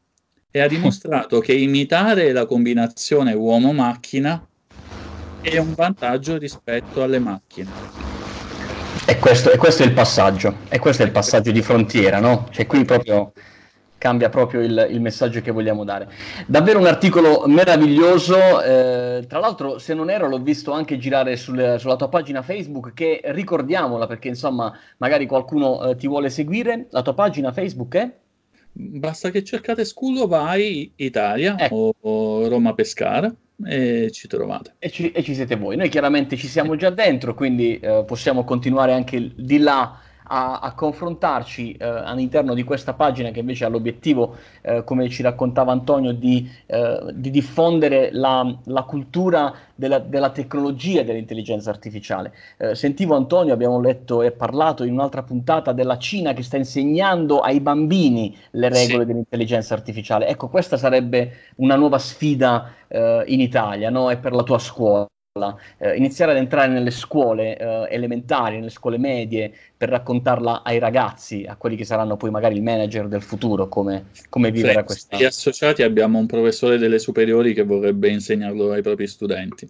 e 0.51 0.61
ha 0.61 0.67
dimostrato 0.69 1.41
che 1.41 1.53
imitare 1.53 2.33
la 2.33 2.47
combinazione 2.47 3.33
uomo-macchina 3.33 4.47
è 5.41 5.57
un 5.59 5.73
vantaggio 5.75 6.37
rispetto 6.37 7.03
alle 7.03 7.19
macchine. 7.19 7.87
E 9.07 9.19
questo, 9.19 9.51
e 9.51 9.57
questo 9.57 9.83
è 9.83 9.87
il 9.87 9.95
passaggio, 9.95 10.59
e 10.69 10.79
questo 10.79 11.03
è 11.03 11.07
il 11.07 11.13
passaggio 11.13 11.51
di 11.51 11.63
frontiera, 11.63 12.21
no? 12.21 12.49
Cioè 12.51 12.67
qui 12.67 12.85
proprio 12.85 13.33
cambia 13.99 14.29
proprio 14.29 14.61
il, 14.61 14.89
il, 14.91 15.01
messaggio 15.01 15.41
che 15.41 15.51
vogliamo 15.51 15.85
dare. 15.85 16.09
Davvero 16.47 16.79
un 16.79 16.87
articolo 16.87 17.45
meraviglioso, 17.47 18.63
eh, 18.63 19.25
tra 19.29 19.41
l'altro 19.41 19.79
se 19.79 19.93
non 19.93 20.09
ero 20.09 20.29
l'ho 20.29 20.39
visto 20.39 20.73
anche 20.73 20.99
girare 20.99 21.37
sul, 21.37 21.77
sulla 21.79 21.97
tua 21.97 22.09
pagina 22.09 22.43
Facebook 22.43 22.95
che 22.95 23.21
ricordiamola 23.25 24.07
perché 24.07 24.29
insomma 24.29 24.73
magari 24.99 25.27
qualcuno 25.27 25.91
eh, 25.91 25.97
ti 25.97 26.07
vuole 26.07 26.31
seguire, 26.31 26.87
la 26.91 27.03
tua 27.03 27.15
pagina 27.15 27.53
Facebook 27.53 27.97
è? 27.97 28.11
Basta 28.73 29.31
che 29.31 29.43
cercate 29.43 29.85
Sculo 29.85 30.27
Vai 30.29 30.93
Italia 30.97 31.57
ecco. 31.59 31.95
o, 32.01 32.09
o 32.09 32.49
Roma 32.49 32.75
Pescara 32.75 33.35
e 33.65 34.11
ci 34.13 34.29
trovate. 34.29 34.75
E 34.79 34.91
ci, 34.91 35.11
e 35.11 35.23
ci, 35.25 35.35
siete 35.35 35.57
voi. 35.57 35.77
Noi 35.77 35.89
chiaramente 35.89 36.37
ci 36.37 36.47
siamo 36.47 36.77
già 36.77 36.91
dentro, 36.91 37.35
quindi 37.35 37.79
eh, 37.81 38.05
possiamo 38.07 38.45
continuare 38.45 38.93
anche 38.93 39.33
di 39.35 39.59
là 39.59 40.01
a, 40.29 40.61
a 40.61 40.73
confrontarci 40.73 41.73
eh, 41.73 41.85
all'interno 41.85 42.55
di 42.55 42.63
questa 42.63 42.93
pagina 42.95 43.31
che 43.31 43.41
invece 43.41 43.65
ha 43.65 43.69
l'obiettivo, 43.69 44.37
eh, 44.63 44.85
come 44.85 45.09
ci 45.09 45.23
raccontava 45.23 45.73
Antonio, 45.73 46.13
di, 46.13 46.49
eh, 46.67 47.01
di 47.13 47.31
diffondere 47.31 48.11
la, 48.13 48.57
la 48.65 48.83
cultura 48.83 49.55
della, 49.75 49.99
della, 49.99 50.31
tecnologia 50.31 51.03
dell'intelligenza 51.03 51.71
artificiale. 51.71 52.33
Eh, 52.57 52.75
sentivo 52.75 53.17
Antonio, 53.17 53.53
abbiamo 53.53 53.81
letto 53.81 54.23
e 54.23 54.31
parlato 54.31 54.85
in 54.85 54.93
un'altra 54.93 55.23
puntata 55.23 55.73
della 55.73 55.99
Cina 55.99 56.33
che 56.33 56.43
sta 56.43 56.57
insegnando 56.57 57.41
ai 57.41 57.61
bambini 57.61 58.37
le 58.53 58.69
regole 58.69 59.01
sì. 59.01 59.07
dell'intelligenza 59.07 59.75
artificiale. 59.75 60.27
Ecco, 60.29 60.49
questa 60.49 60.77
sarebbe 60.77 61.53
una 61.57 61.77
nuova 61.77 61.99
sfida 61.99 62.75
eh, 62.89 63.25
in 63.27 63.41
Italia 63.41 63.91
no? 63.91 64.11
e 64.11 64.17
per 64.17 64.33
la 64.33 64.43
tua 64.43 64.59
scuola 64.59 65.07
eh, 65.79 65.97
iniziare 65.97 66.33
ad 66.33 66.39
entrare 66.39 66.69
nelle 66.69 66.91
scuole 66.91 67.57
eh, 67.57 67.87
elementari, 67.91 68.57
nelle 68.57 68.71
scuole 68.71 68.99
medie, 68.99 69.53
per 69.77 69.89
raccontarla 69.89 70.63
ai 70.63 70.79
ragazzi, 70.79 71.45
a 71.47 71.57
quelli 71.57 71.77
che 71.77 71.85
saranno 71.85 72.17
poi 72.17 72.31
magari 72.31 72.57
il 72.57 72.63
manager 72.63 73.09
del 73.09 73.23
futuro, 73.23 73.69
come, 73.69 74.07
come 74.29 74.51
vivere 74.51 74.81
sì, 74.81 74.85
questa. 74.85 75.17
Gli 75.17 75.25
associati 75.25 75.83
abbiamo 75.83 76.19
un 76.19 76.27
professore 76.27 76.79
delle 76.79 76.99
superiori 76.99 77.55
che 77.55 77.63
vorrebbe 77.63 78.09
insegnarlo 78.09 78.73
ai 78.73 78.83
propri 78.83 79.07
studenti. 79.07 79.69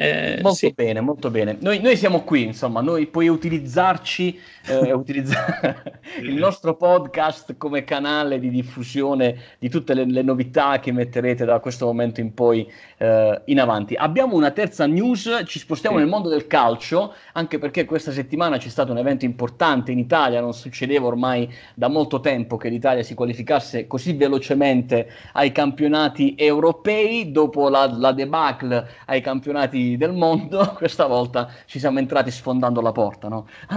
Eh, 0.00 0.38
molto 0.42 0.58
sì. 0.58 0.72
bene, 0.72 1.00
molto 1.00 1.28
bene. 1.28 1.56
Noi, 1.58 1.80
noi, 1.80 1.96
siamo 1.96 2.22
qui, 2.22 2.44
insomma, 2.44 2.80
noi 2.80 3.08
puoi 3.08 3.26
utilizzarci, 3.26 4.38
eh, 4.66 4.92
utilizzare 4.94 6.00
il 6.22 6.34
nostro 6.34 6.76
podcast 6.76 7.56
come 7.56 7.82
canale 7.82 8.38
di 8.38 8.48
diffusione 8.48 9.56
di 9.58 9.68
tutte 9.68 9.94
le, 9.94 10.04
le, 10.04 10.22
novità 10.22 10.78
che 10.78 10.92
metterete 10.92 11.44
da 11.44 11.58
questo 11.58 11.86
momento 11.86 12.20
in 12.20 12.32
poi 12.32 12.70
eh, 12.98 13.42
in 13.46 13.58
avanti. 13.58 13.94
Abbiamo 13.96 14.36
una 14.36 14.52
terza 14.52 14.86
news, 14.86 15.42
ci 15.46 15.58
spostiamo 15.58 15.96
sì. 15.96 16.02
nel 16.02 16.12
mondo 16.12 16.28
del 16.28 16.46
calcio, 16.46 17.14
anche 17.32 17.58
perché 17.58 17.84
questa 17.84 18.12
settimana 18.12 18.56
c'è 18.56 18.68
stato 18.68 18.92
un 18.92 18.98
evento 18.98 19.24
importante 19.24 19.90
in 19.90 19.98
Italia, 19.98 20.40
non 20.40 20.54
succedeva 20.54 21.08
ormai 21.08 21.52
da 21.74 21.88
molto 21.88 22.20
tempo 22.20 22.56
che 22.56 22.68
l'Italia 22.68 23.02
si 23.02 23.14
qualificasse 23.14 23.88
così 23.88 24.12
velocemente 24.12 25.10
ai 25.32 25.50
campionati 25.50 26.36
europei, 26.36 27.32
dopo 27.32 27.68
la, 27.68 27.90
la 27.92 28.12
debacle 28.12 28.86
ai 29.06 29.20
campionati 29.20 29.87
del 29.96 30.12
mondo, 30.12 30.74
questa 30.76 31.06
volta 31.06 31.50
ci 31.66 31.78
siamo 31.78 31.98
entrati 31.98 32.30
sfondando 32.30 32.80
la 32.80 32.92
porta, 32.92 33.28
no? 33.28 33.46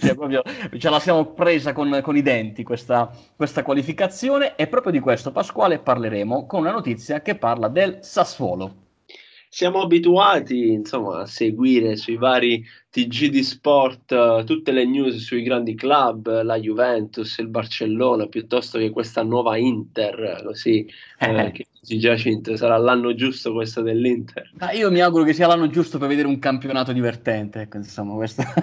cioè, 0.00 0.14
proprio, 0.14 0.42
ce 0.78 0.90
la 0.90 1.00
siamo 1.00 1.26
presa 1.32 1.72
con, 1.72 2.00
con 2.02 2.16
i 2.16 2.22
denti 2.22 2.62
questa, 2.62 3.10
questa 3.36 3.62
qualificazione 3.62 4.54
e 4.56 4.66
proprio 4.66 4.92
di 4.92 5.00
questo, 5.00 5.32
Pasquale, 5.32 5.78
parleremo 5.78 6.46
con 6.46 6.60
una 6.60 6.72
notizia 6.72 7.20
che 7.22 7.34
parla 7.36 7.68
del 7.68 7.98
Sassuolo 8.02 8.88
siamo 9.52 9.80
abituati 9.80 10.70
insomma, 10.70 11.22
a 11.22 11.26
seguire 11.26 11.96
sui 11.96 12.16
vari 12.16 12.64
TG 12.88 13.26
di 13.26 13.42
sport 13.42 14.12
uh, 14.12 14.44
tutte 14.44 14.70
le 14.70 14.84
news 14.84 15.16
sui 15.16 15.42
grandi 15.42 15.74
club, 15.74 16.42
la 16.42 16.56
Juventus, 16.58 17.36
il 17.38 17.48
Barcellona, 17.48 18.26
piuttosto 18.26 18.78
che 18.78 18.90
questa 18.90 19.24
nuova 19.24 19.56
Inter, 19.56 20.42
così 20.44 20.88
eh, 21.18 21.50
che 21.50 21.66
dici 21.80 21.98
Giacinto, 21.98 22.54
sarà 22.54 22.76
l'anno 22.76 23.12
giusto 23.14 23.52
questo 23.52 23.82
dell'Inter. 23.82 24.52
Ma 24.54 24.70
io 24.70 24.88
mi 24.88 25.00
auguro 25.00 25.24
che 25.24 25.32
sia 25.32 25.48
l'anno 25.48 25.68
giusto 25.68 25.98
per 25.98 26.06
vedere 26.06 26.28
un 26.28 26.38
campionato 26.38 26.92
divertente, 26.92 27.62
ecco, 27.62 27.78
insomma, 27.78 28.14
questo... 28.14 28.42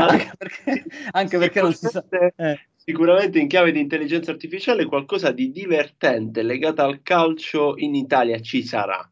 anche 0.00 0.32
perché, 0.36 0.84
anche 1.12 1.38
perché 1.38 1.60
non 1.62 1.72
si 1.72 1.86
sa... 1.86 2.04
Eh. 2.36 2.66
sicuramente 2.74 3.38
in 3.38 3.46
chiave 3.46 3.70
di 3.70 3.78
intelligenza 3.78 4.32
artificiale 4.32 4.86
qualcosa 4.86 5.30
di 5.30 5.52
divertente 5.52 6.42
legato 6.42 6.82
al 6.82 7.00
calcio 7.02 7.74
in 7.76 7.94
Italia 7.94 8.40
ci 8.40 8.64
sarà. 8.64 9.08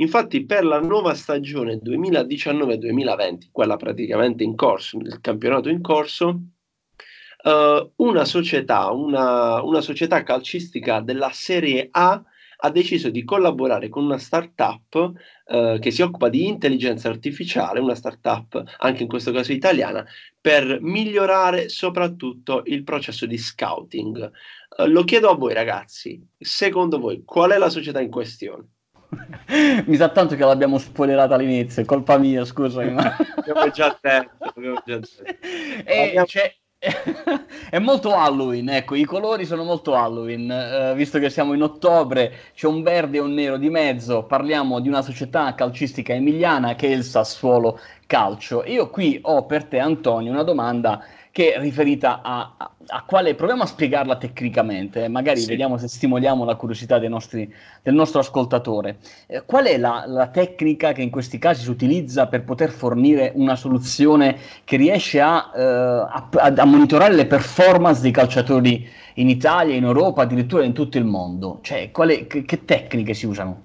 Infatti 0.00 0.44
per 0.44 0.64
la 0.64 0.80
nuova 0.80 1.14
stagione 1.14 1.80
2019-2020, 1.82 3.48
quella 3.50 3.76
praticamente 3.76 4.44
in 4.44 4.54
corso, 4.54 4.96
il 4.98 5.20
campionato 5.20 5.68
in 5.68 5.80
corso, 5.80 6.40
uh, 7.42 7.92
una, 7.96 8.24
società, 8.24 8.90
una, 8.90 9.60
una 9.62 9.80
società 9.80 10.22
calcistica 10.22 11.00
della 11.00 11.30
Serie 11.32 11.88
A 11.90 12.22
ha 12.60 12.70
deciso 12.70 13.10
di 13.10 13.24
collaborare 13.24 13.88
con 13.88 14.04
una 14.04 14.18
startup 14.18 15.12
eh, 15.46 15.78
che 15.80 15.90
si 15.92 16.02
occupa 16.02 16.28
di 16.28 16.48
intelligenza 16.48 17.08
artificiale, 17.08 17.78
una 17.78 17.94
startup 17.94 18.62
anche 18.78 19.04
in 19.04 19.08
questo 19.08 19.30
caso 19.30 19.52
italiana, 19.52 20.04
per 20.40 20.80
migliorare 20.80 21.68
soprattutto 21.68 22.62
il 22.66 22.82
processo 22.82 23.26
di 23.26 23.38
scouting. 23.38 24.30
Eh, 24.76 24.88
lo 24.88 25.04
chiedo 25.04 25.30
a 25.30 25.36
voi 25.36 25.54
ragazzi, 25.54 26.20
secondo 26.36 26.98
voi 26.98 27.22
qual 27.24 27.52
è 27.52 27.58
la 27.58 27.70
società 27.70 28.00
in 28.00 28.10
questione? 28.10 28.77
Mi 29.86 29.96
sa 29.96 30.08
tanto 30.10 30.34
che 30.36 30.44
l'abbiamo 30.44 30.78
spoilerata 30.78 31.34
all'inizio, 31.34 31.82
è 31.82 31.84
colpa 31.84 32.18
mia, 32.18 32.44
scusami. 32.44 32.90
Ma... 32.90 33.16
Avevo 33.36 33.70
già 33.70 33.96
detto. 34.00 34.52
Già 34.84 34.98
detto. 34.98 35.22
E 35.84 36.08
Abbiamo... 36.08 36.26
c'è, 36.26 36.54
è 37.70 37.78
molto 37.78 38.14
Halloween, 38.14 38.68
ecco, 38.68 38.94
i 38.94 39.04
colori 39.04 39.46
sono 39.46 39.64
molto 39.64 39.94
Halloween, 39.94 40.92
uh, 40.92 40.94
visto 40.94 41.18
che 41.18 41.30
siamo 41.30 41.54
in 41.54 41.62
ottobre, 41.62 42.32
c'è 42.54 42.66
un 42.66 42.82
verde 42.82 43.16
e 43.16 43.20
un 43.20 43.32
nero 43.32 43.56
di 43.56 43.70
mezzo, 43.70 44.24
parliamo 44.24 44.78
di 44.78 44.88
una 44.88 45.02
società 45.02 45.54
calcistica 45.54 46.12
emiliana 46.12 46.74
che 46.74 46.88
è 46.88 46.92
il 46.92 47.02
Sassuolo 47.02 47.80
Calcio. 48.06 48.64
Io 48.64 48.90
qui 48.90 49.18
ho 49.22 49.44
per 49.46 49.64
te, 49.64 49.78
Antonio, 49.78 50.30
una 50.30 50.44
domanda 50.44 51.02
che 51.38 51.52
è 51.52 51.60
riferita 51.60 52.20
a, 52.20 52.52
a, 52.56 52.72
a, 52.84 53.04
quale 53.04 53.36
proviamo 53.36 53.62
a 53.62 53.66
spiegarla 53.66 54.16
tecnicamente, 54.16 55.06
magari 55.06 55.38
sì. 55.38 55.46
vediamo 55.46 55.78
se 55.78 55.86
stimoliamo 55.86 56.44
la 56.44 56.56
curiosità 56.56 56.98
nostri, 57.06 57.54
del 57.80 57.94
nostro 57.94 58.18
ascoltatore. 58.18 58.96
Eh, 59.28 59.44
qual 59.46 59.66
è 59.66 59.78
la, 59.78 60.02
la, 60.08 60.26
tecnica 60.30 60.90
che 60.90 61.02
in 61.02 61.10
questi 61.10 61.38
casi 61.38 61.62
si 61.62 61.70
utilizza 61.70 62.26
per 62.26 62.42
poter 62.42 62.70
fornire 62.70 63.30
una 63.36 63.54
soluzione 63.54 64.36
che 64.64 64.76
riesce 64.78 65.20
a, 65.20 65.52
eh, 65.54 65.62
a 66.40 66.64
monitorare 66.64 67.14
le 67.14 67.26
performance 67.26 68.02
dei 68.02 68.10
calciatori 68.10 68.88
in 69.14 69.28
Italia, 69.28 69.76
in 69.76 69.84
Europa, 69.84 70.22
addirittura 70.22 70.64
in 70.64 70.72
tutto 70.72 70.98
il 70.98 71.04
mondo? 71.04 71.60
Cioè, 71.62 71.92
quale, 71.92 72.26
che, 72.26 72.42
che 72.42 72.64
tecniche 72.64 73.14
si 73.14 73.26
usano? 73.26 73.62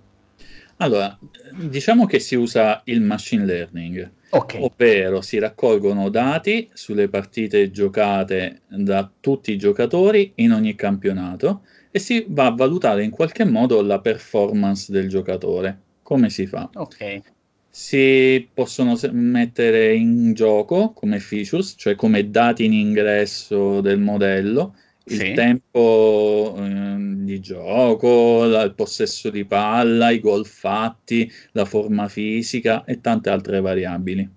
Allora, 0.78 1.18
diciamo 1.56 2.06
che 2.06 2.20
si 2.20 2.36
usa 2.36 2.82
il 2.84 3.02
machine 3.02 3.46
learning 3.46 4.12
Okay. 4.36 4.64
Ovvero 4.64 5.22
si 5.22 5.38
raccolgono 5.38 6.10
dati 6.10 6.68
sulle 6.74 7.08
partite 7.08 7.70
giocate 7.70 8.62
da 8.68 9.08
tutti 9.20 9.52
i 9.52 9.58
giocatori 9.58 10.32
in 10.36 10.54
ogni 10.54 10.74
campionato 10.74 11.62
e 11.92 12.00
si 12.00 12.26
va 12.30 12.48
a 12.48 12.56
valutare 12.56 13.04
in 13.04 13.12
qualche 13.12 13.46
modo 13.46 13.84
la 13.84 14.00
performance 14.00 14.92
del 14.92 15.08
giocatore. 15.08 15.80
Come 16.02 16.32
si 16.32 16.48
fa? 16.48 16.68
Ok. 16.74 17.22
Si 17.70 18.50
possono 18.52 18.98
mettere 19.12 19.94
in 19.94 20.34
gioco 20.34 20.94
come 20.94 21.20
features, 21.20 21.76
cioè 21.78 21.94
come 21.94 22.32
dati 22.32 22.66
in 22.66 22.74
ingresso 22.74 23.82
del 23.82 24.00
modello, 24.00 24.76
il 25.06 25.18
sì. 25.18 25.34
tempo 25.34 26.56
eh, 26.58 26.96
di 27.00 27.40
gioco, 27.40 28.46
la, 28.46 28.62
il 28.64 28.74
possesso 28.74 29.30
di 29.30 29.46
palla, 29.46 30.12
i 30.12 30.20
gol 30.20 30.46
fatti, 30.46 31.30
la 31.52 31.66
forma 31.66 32.08
fisica 32.08 32.86
e 32.86 33.02
tante 33.02 33.30
altre 33.30 33.60
variabili. 33.60 34.28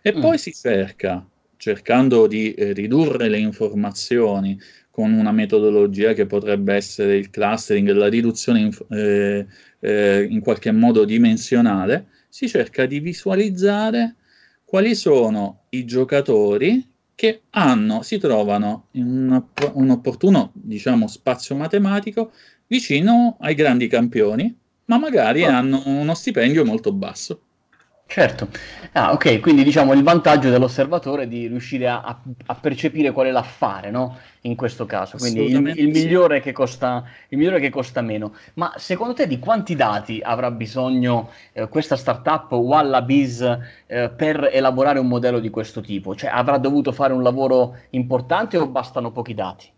E 0.00 0.14
mm. 0.16 0.20
poi 0.20 0.38
si 0.38 0.52
cerca, 0.52 1.26
cercando 1.56 2.26
di 2.26 2.54
eh, 2.54 2.72
ridurre 2.72 3.28
le 3.28 3.38
informazioni 3.38 4.58
con 4.90 5.12
una 5.12 5.32
metodologia 5.32 6.12
che 6.12 6.26
potrebbe 6.26 6.74
essere 6.74 7.16
il 7.16 7.30
clustering, 7.30 7.90
la 7.92 8.08
riduzione 8.08 8.60
in, 8.60 8.70
eh, 8.90 9.46
eh 9.80 10.26
in 10.28 10.40
qualche 10.40 10.70
modo 10.70 11.04
dimensionale, 11.04 12.08
si 12.28 12.48
cerca 12.48 12.86
di 12.86 13.00
visualizzare 13.00 14.16
quali 14.64 14.94
sono 14.94 15.64
i 15.70 15.84
giocatori 15.84 16.91
che 17.22 17.42
hanno, 17.50 18.02
si 18.02 18.18
trovano 18.18 18.88
in 18.92 19.06
un, 19.06 19.44
un 19.74 19.90
opportuno 19.90 20.50
diciamo, 20.54 21.06
spazio 21.06 21.54
matematico 21.54 22.32
vicino 22.66 23.36
ai 23.38 23.54
grandi 23.54 23.86
campioni, 23.86 24.52
ma 24.86 24.98
magari 24.98 25.44
oh. 25.44 25.48
hanno 25.48 25.82
uno 25.84 26.14
stipendio 26.14 26.64
molto 26.64 26.92
basso. 26.92 27.42
Certo, 28.06 28.48
ah, 28.92 29.12
ok, 29.12 29.40
quindi 29.40 29.64
diciamo 29.64 29.94
il 29.94 30.02
vantaggio 30.02 30.50
dell'osservatore 30.50 31.22
è 31.22 31.26
di 31.26 31.46
riuscire 31.46 31.88
a, 31.88 32.02
a, 32.04 32.54
percepire 32.54 33.10
qual 33.10 33.28
è 33.28 33.30
l'affare, 33.30 33.90
no? 33.90 34.18
In 34.42 34.54
questo 34.54 34.84
caso, 34.84 35.16
quindi 35.16 35.44
il, 35.44 35.72
il, 35.78 35.88
migliore 35.88 36.42
costa, 36.52 37.04
il 37.28 37.38
migliore 37.38 37.58
che 37.58 37.70
costa 37.70 38.02
meno. 38.02 38.34
Ma 38.54 38.74
secondo 38.76 39.14
te 39.14 39.26
di 39.26 39.38
quanti 39.38 39.74
dati 39.76 40.20
avrà 40.22 40.50
bisogno 40.50 41.30
eh, 41.54 41.68
questa 41.68 41.96
startup 41.96 42.52
Wallabiz 42.52 43.40
eh, 43.86 44.10
per 44.10 44.50
elaborare 44.52 44.98
un 44.98 45.08
modello 45.08 45.38
di 45.38 45.48
questo 45.48 45.80
tipo? 45.80 46.14
Cioè 46.14 46.28
avrà 46.28 46.58
dovuto 46.58 46.92
fare 46.92 47.14
un 47.14 47.22
lavoro 47.22 47.78
importante 47.90 48.58
o 48.58 48.66
bastano 48.66 49.10
pochi 49.10 49.32
dati? 49.32 49.72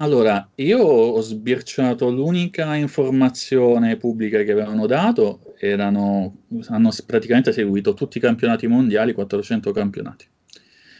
Allora, 0.00 0.48
io 0.56 0.78
ho 0.78 1.20
sbirciato 1.20 2.08
l'unica 2.08 2.76
informazione 2.76 3.96
pubblica 3.96 4.42
che 4.42 4.52
avevano 4.52 4.86
dato, 4.86 5.54
erano, 5.58 6.44
hanno 6.68 6.90
praticamente 7.04 7.52
seguito 7.52 7.94
tutti 7.94 8.18
i 8.18 8.20
campionati 8.20 8.68
mondiali, 8.68 9.12
400 9.12 9.72
campionati. 9.72 10.26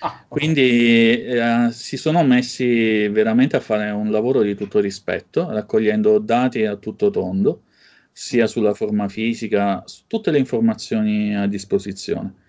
Ah, 0.01 0.07
okay. 0.07 0.27
Quindi 0.27 1.23
eh, 1.23 1.69
si 1.71 1.97
sono 1.97 2.25
messi 2.25 3.07
veramente 3.09 3.55
a 3.55 3.61
fare 3.61 3.91
un 3.91 4.11
lavoro 4.11 4.43
di 4.43 4.57
tutto 4.57 4.81
rispetto, 4.81 5.49
raccogliendo 5.49 6.19
dati 6.19 6.65
a 6.65 6.75
tutto 6.77 7.11
tondo, 7.11 7.63
sia 8.11 8.49
sulla 8.49 8.75
forma 8.75 9.09
fisica, 9.09 9.83
su 9.87 10.03
tutte 10.09 10.33
le 10.33 10.39
informazioni 10.39 11.37
a 11.37 11.47
disposizione 11.47 12.47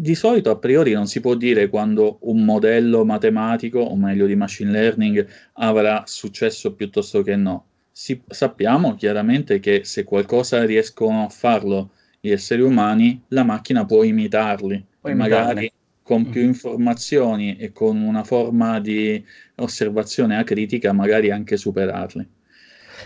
di 0.00 0.14
solito 0.14 0.50
a 0.50 0.56
priori 0.56 0.92
non 0.92 1.08
si 1.08 1.20
può 1.20 1.34
dire 1.34 1.68
quando 1.68 2.18
un 2.20 2.44
modello 2.44 3.04
matematico, 3.04 3.80
o 3.80 3.96
meglio 3.96 4.26
di 4.26 4.36
machine 4.36 4.70
learning, 4.70 5.26
avrà 5.54 6.04
successo 6.06 6.72
piuttosto 6.74 7.22
che 7.22 7.34
no. 7.34 7.64
Si, 7.90 8.22
sappiamo 8.28 8.94
chiaramente 8.94 9.58
che 9.58 9.80
se 9.82 10.04
qualcosa 10.04 10.64
riescono 10.64 11.24
a 11.24 11.28
farlo 11.28 11.90
gli 12.20 12.30
esseri 12.30 12.62
umani, 12.62 13.24
la 13.28 13.42
macchina 13.42 13.84
può 13.84 14.04
imitarli, 14.04 14.84
può 15.00 15.12
magari 15.14 15.72
con 16.00 16.30
più 16.30 16.42
mm. 16.42 16.46
informazioni 16.46 17.56
e 17.56 17.72
con 17.72 18.00
una 18.00 18.22
forma 18.22 18.78
di 18.78 19.24
osservazione 19.56 20.36
acritica, 20.36 20.92
magari 20.92 21.32
anche 21.32 21.56
superarli. 21.56 22.24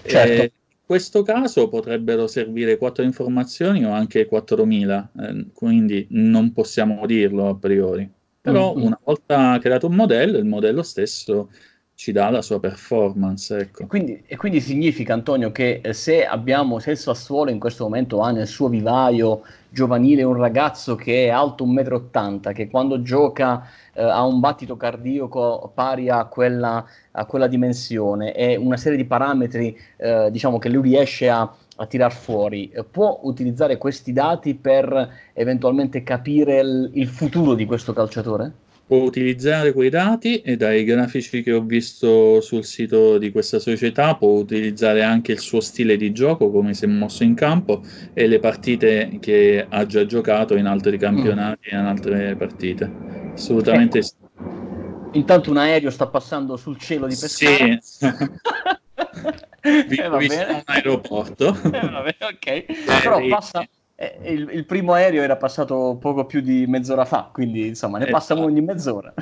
Certo. 0.04 0.42
Eh, 0.42 0.52
questo 0.92 1.22
caso 1.22 1.70
potrebbero 1.70 2.26
servire 2.26 2.76
quattro 2.76 3.02
informazioni 3.02 3.82
o 3.82 3.92
anche 3.92 4.28
4.000, 4.28 5.08
eh, 5.20 5.46
quindi 5.54 6.06
non 6.10 6.52
possiamo 6.52 7.06
dirlo 7.06 7.48
a 7.48 7.54
priori. 7.54 8.06
Però 8.38 8.74
mm-hmm. 8.74 8.84
una 8.84 9.00
volta 9.02 9.58
creato 9.58 9.86
un 9.86 9.94
modello, 9.94 10.36
il 10.36 10.44
modello 10.44 10.82
stesso 10.82 11.48
ci 11.94 12.12
dà 12.12 12.28
la 12.28 12.42
sua 12.42 12.60
performance. 12.60 13.56
Ecco. 13.56 13.86
Quindi, 13.86 14.22
e 14.26 14.36
quindi 14.36 14.60
significa, 14.60 15.14
Antonio, 15.14 15.50
che 15.50 15.80
eh, 15.82 15.94
se 15.94 16.26
abbiamo, 16.26 16.78
se 16.78 16.90
il 16.90 16.98
Sassuolo 16.98 17.50
in 17.50 17.58
questo 17.58 17.84
momento 17.84 18.20
ha 18.20 18.30
nel 18.30 18.46
suo 18.46 18.68
vivaio 18.68 19.44
giovanile 19.70 20.22
un 20.24 20.34
ragazzo 20.34 20.94
che 20.94 21.24
è 21.24 21.28
alto 21.30 21.64
1,80 21.64 22.50
m, 22.50 22.52
che 22.52 22.68
quando 22.68 23.00
gioca 23.00 23.66
eh, 23.94 24.02
ha 24.02 24.24
un 24.24 24.40
battito 24.40 24.76
cardiaco 24.76 25.70
pari 25.74 26.08
a 26.08 26.24
quella, 26.24 26.84
a 27.10 27.24
quella 27.24 27.46
dimensione 27.46 28.34
e 28.34 28.56
una 28.56 28.76
serie 28.76 28.96
di 28.96 29.04
parametri 29.04 29.76
eh, 29.96 30.28
diciamo 30.30 30.58
che 30.58 30.68
lui 30.68 30.82
riesce 30.82 31.28
a, 31.28 31.40
a 31.76 31.86
tirar 31.86 32.12
fuori, 32.12 32.72
può 32.90 33.20
utilizzare 33.22 33.78
questi 33.78 34.12
dati 34.12 34.54
per 34.54 35.10
eventualmente 35.32 36.02
capire 36.02 36.60
il, 36.60 36.90
il 36.94 37.08
futuro 37.08 37.54
di 37.54 37.64
questo 37.66 37.92
calciatore? 37.92 38.52
può 38.92 39.04
utilizzare 39.04 39.72
quei 39.72 39.88
dati 39.88 40.42
e 40.42 40.58
dai 40.58 40.84
grafici 40.84 41.42
che 41.42 41.52
ho 41.52 41.62
visto 41.62 42.42
sul 42.42 42.62
sito 42.62 43.16
di 43.16 43.30
questa 43.30 43.58
società 43.58 44.16
può 44.16 44.28
utilizzare 44.32 45.02
anche 45.02 45.32
il 45.32 45.38
suo 45.38 45.60
stile 45.60 45.96
di 45.96 46.12
gioco, 46.12 46.50
come 46.50 46.74
si 46.74 46.84
è 46.84 46.88
mosso 46.88 47.22
in 47.22 47.34
campo 47.34 47.82
e 48.12 48.26
le 48.26 48.38
partite 48.38 49.16
che 49.18 49.64
ha 49.66 49.86
già 49.86 50.04
giocato 50.04 50.56
in 50.56 50.66
altri 50.66 50.98
campionati 50.98 51.70
e 51.70 51.76
in 51.76 51.84
altre 51.86 52.36
partite. 52.36 53.21
Assolutamente 53.32 53.98
ecco. 53.98 54.06
sì. 54.06 55.18
Intanto 55.18 55.50
un 55.50 55.58
aereo 55.58 55.90
sta 55.90 56.06
passando 56.06 56.56
sul 56.56 56.78
cielo 56.78 57.06
di 57.06 57.16
Pescara. 57.18 57.78
Sì. 57.80 58.06
Vi 59.88 59.96
eh, 59.96 60.06
ho 60.06 60.16
visto 60.16 60.46
un 60.48 60.62
aeroporto. 60.64 61.56
Eh, 61.72 61.88
vabbè, 61.88 62.16
ok. 62.20 62.64
Però 63.02 63.20
passa, 63.28 63.66
eh, 63.94 64.18
il, 64.24 64.48
il, 64.52 64.66
primo 64.66 64.94
aereo 64.94 65.22
era 65.22 65.36
passato 65.36 65.96
poco 66.00 66.24
più 66.26 66.40
di 66.40 66.66
mezz'ora 66.66 67.04
fa, 67.04 67.30
quindi 67.32 67.68
insomma 67.68 67.98
ne 67.98 68.06
passano 68.06 68.40
esatto. 68.40 68.52
ogni 68.52 68.64
mezz'ora. 68.64 69.14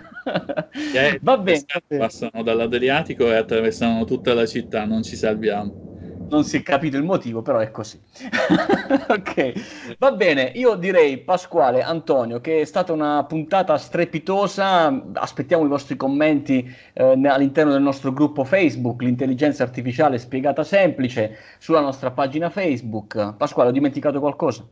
eh, 0.95 1.19
Va 1.23 1.37
bene. 1.39 1.65
Passano 1.99 2.43
dall'Adriatico 2.43 3.31
e 3.31 3.37
attraversano 3.37 4.05
tutta 4.05 4.33
la 4.33 4.47
città, 4.47 4.85
non 4.87 5.03
ci 5.03 5.17
salviamo 5.17 5.90
non 6.31 6.45
si 6.45 6.57
è 6.57 6.63
capito 6.63 6.97
il 6.97 7.03
motivo, 7.03 7.43
però 7.43 7.59
è 7.59 7.71
così. 7.71 8.01
ok, 9.09 9.97
va 9.99 10.13
bene. 10.13 10.53
Io 10.55 10.77
direi, 10.77 11.19
Pasquale, 11.19 11.83
Antonio, 11.83 12.41
che 12.41 12.61
è 12.61 12.65
stata 12.65 12.93
una 12.93 13.25
puntata 13.25 13.77
strepitosa. 13.77 15.11
Aspettiamo 15.15 15.65
i 15.65 15.69
vostri 15.69 15.97
commenti 15.97 16.69
eh, 16.93 17.05
all'interno 17.27 17.73
del 17.73 17.83
nostro 17.83 18.13
gruppo 18.13 18.45
Facebook, 18.45 19.03
l'intelligenza 19.03 19.63
artificiale 19.63 20.19
spiegata 20.19 20.65
semplice, 20.65 21.37
sulla 21.59 21.81
nostra 21.81 22.13
pagina 22.13 22.49
Facebook. 22.49 23.35
Pasquale, 23.37 23.71
ho 23.71 23.73
dimenticato 23.73 24.21
qualcosa? 24.21 24.67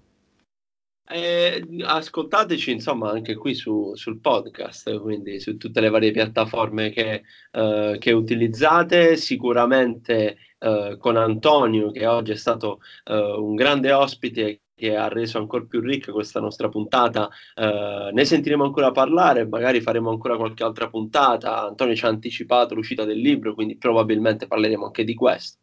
Eh, 1.11 1.65
ascoltateci 1.85 2.71
insomma 2.71 3.11
anche 3.11 3.35
qui 3.35 3.55
su, 3.55 3.95
sul 3.95 4.21
podcast, 4.21 5.01
quindi 5.01 5.41
su 5.41 5.57
tutte 5.57 5.81
le 5.81 5.89
varie 5.89 6.11
piattaforme 6.11 6.91
che, 6.91 7.23
eh, 7.51 7.97
che 7.99 8.13
utilizzate. 8.13 9.17
Sicuramente 9.17 10.37
eh, 10.59 10.97
con 10.99 11.17
Antonio, 11.17 11.91
che 11.91 12.07
oggi 12.07 12.33
è 12.33 12.37
stato 12.37 12.81
eh, 13.05 13.15
un 13.15 13.55
grande 13.55 13.93
ospite 13.93 14.61
che 14.79 14.95
ha 14.95 15.09
reso 15.09 15.39
ancora 15.39 15.65
più 15.65 15.81
ricca 15.81 16.13
questa 16.13 16.41
nostra 16.41 16.69
puntata. 16.69 17.29
Eh, 17.55 18.11
ne 18.13 18.25
sentiremo 18.25 18.65
ancora 18.65 18.93
parlare, 18.93 19.47
magari 19.47 19.81
faremo 19.81 20.11
ancora 20.11 20.37
qualche 20.37 20.63
altra 20.63 20.89
puntata. 20.89 21.63
Antonio 21.63 21.97
ci 21.97 22.05
ha 22.05 22.09
anticipato 22.09 22.75
l'uscita 22.75 23.05
del 23.05 23.19
libro, 23.19 23.55
quindi 23.55 23.77
probabilmente 23.77 24.47
parleremo 24.47 24.87
anche 24.87 25.05
di 25.05 25.15
questo. 25.15 25.59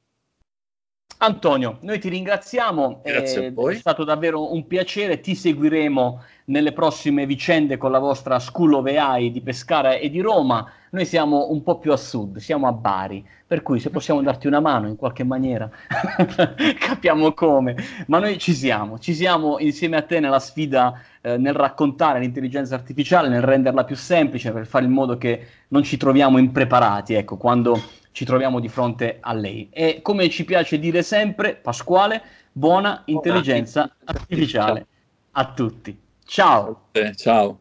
Antonio, 1.18 1.78
noi 1.82 1.98
ti 1.98 2.10
ringraziamo, 2.10 3.02
Grazie 3.02 3.54
eh, 3.56 3.72
è 3.72 3.76
stato 3.76 4.04
davvero 4.04 4.52
un 4.54 4.68
piacere, 4.68 5.22
ti 5.22 5.34
seguiremo 5.34 6.24
nelle 6.46 6.74
prossime 6.74 7.26
vicende 7.26 7.78
con 7.78 7.92
la 7.92 8.00
vostra 8.00 8.38
School 8.38 8.74
of 8.74 8.86
AI 8.86 9.32
di 9.32 9.42
Pescara 9.42 9.94
e 9.96 10.10
di 10.10 10.20
Roma. 10.20 10.70
Noi 10.96 11.06
siamo 11.06 11.52
un 11.52 11.62
po' 11.62 11.78
più 11.78 11.92
a 11.92 11.98
sud, 11.98 12.38
siamo 12.38 12.68
a 12.68 12.72
Bari, 12.72 13.28
per 13.46 13.62
cui 13.62 13.82
se 13.82 13.90
possiamo 13.90 14.22
darti 14.22 14.48
una 14.48 14.62
mano 14.62 14.88
in 14.88 14.96
qualche 14.96 15.26
maniera, 15.26 15.70
capiamo 16.80 17.34
come. 17.34 17.76
Ma 18.08 18.20
noi 18.20 18.38
ci 18.38 18.54
siamo, 18.54 18.98
ci 18.98 19.14
siamo 19.14 19.60
insieme 19.60 19.98
a 19.98 20.04
te 20.04 20.22
nella 20.22 20.40
sfida 20.40 20.98
eh, 21.20 21.36
nel 21.36 21.54
raccontare 21.54 22.20
l'intelligenza 22.20 22.76
artificiale, 22.76 23.28
nel 23.28 23.42
renderla 23.42 23.84
più 23.84 23.98
semplice, 23.98 24.54
per 24.54 24.66
fare 24.66 24.86
in 24.86 24.92
modo 24.92 25.18
che 25.18 25.48
non 25.68 25.84
ci 25.84 25.98
troviamo 25.98 26.38
impreparati, 26.38 27.14
ecco, 27.16 27.36
quando 27.36 27.78
ci 28.14 28.24
troviamo 28.24 28.62
di 28.62 28.70
fronte 28.70 29.18
a 29.20 29.34
lei. 29.34 29.68
E 29.74 30.00
come 30.02 30.30
ci 30.30 30.46
piace 30.46 30.80
dire 30.80 31.04
sempre, 31.04 31.56
Pasquale, 31.56 32.22
buona 32.54 33.02
intelligenza 33.08 33.94
artificiale 34.06 34.86
a 35.32 35.52
tutti. 35.52 36.00
Ciao. 36.24 36.84
Ciao. 37.18 37.60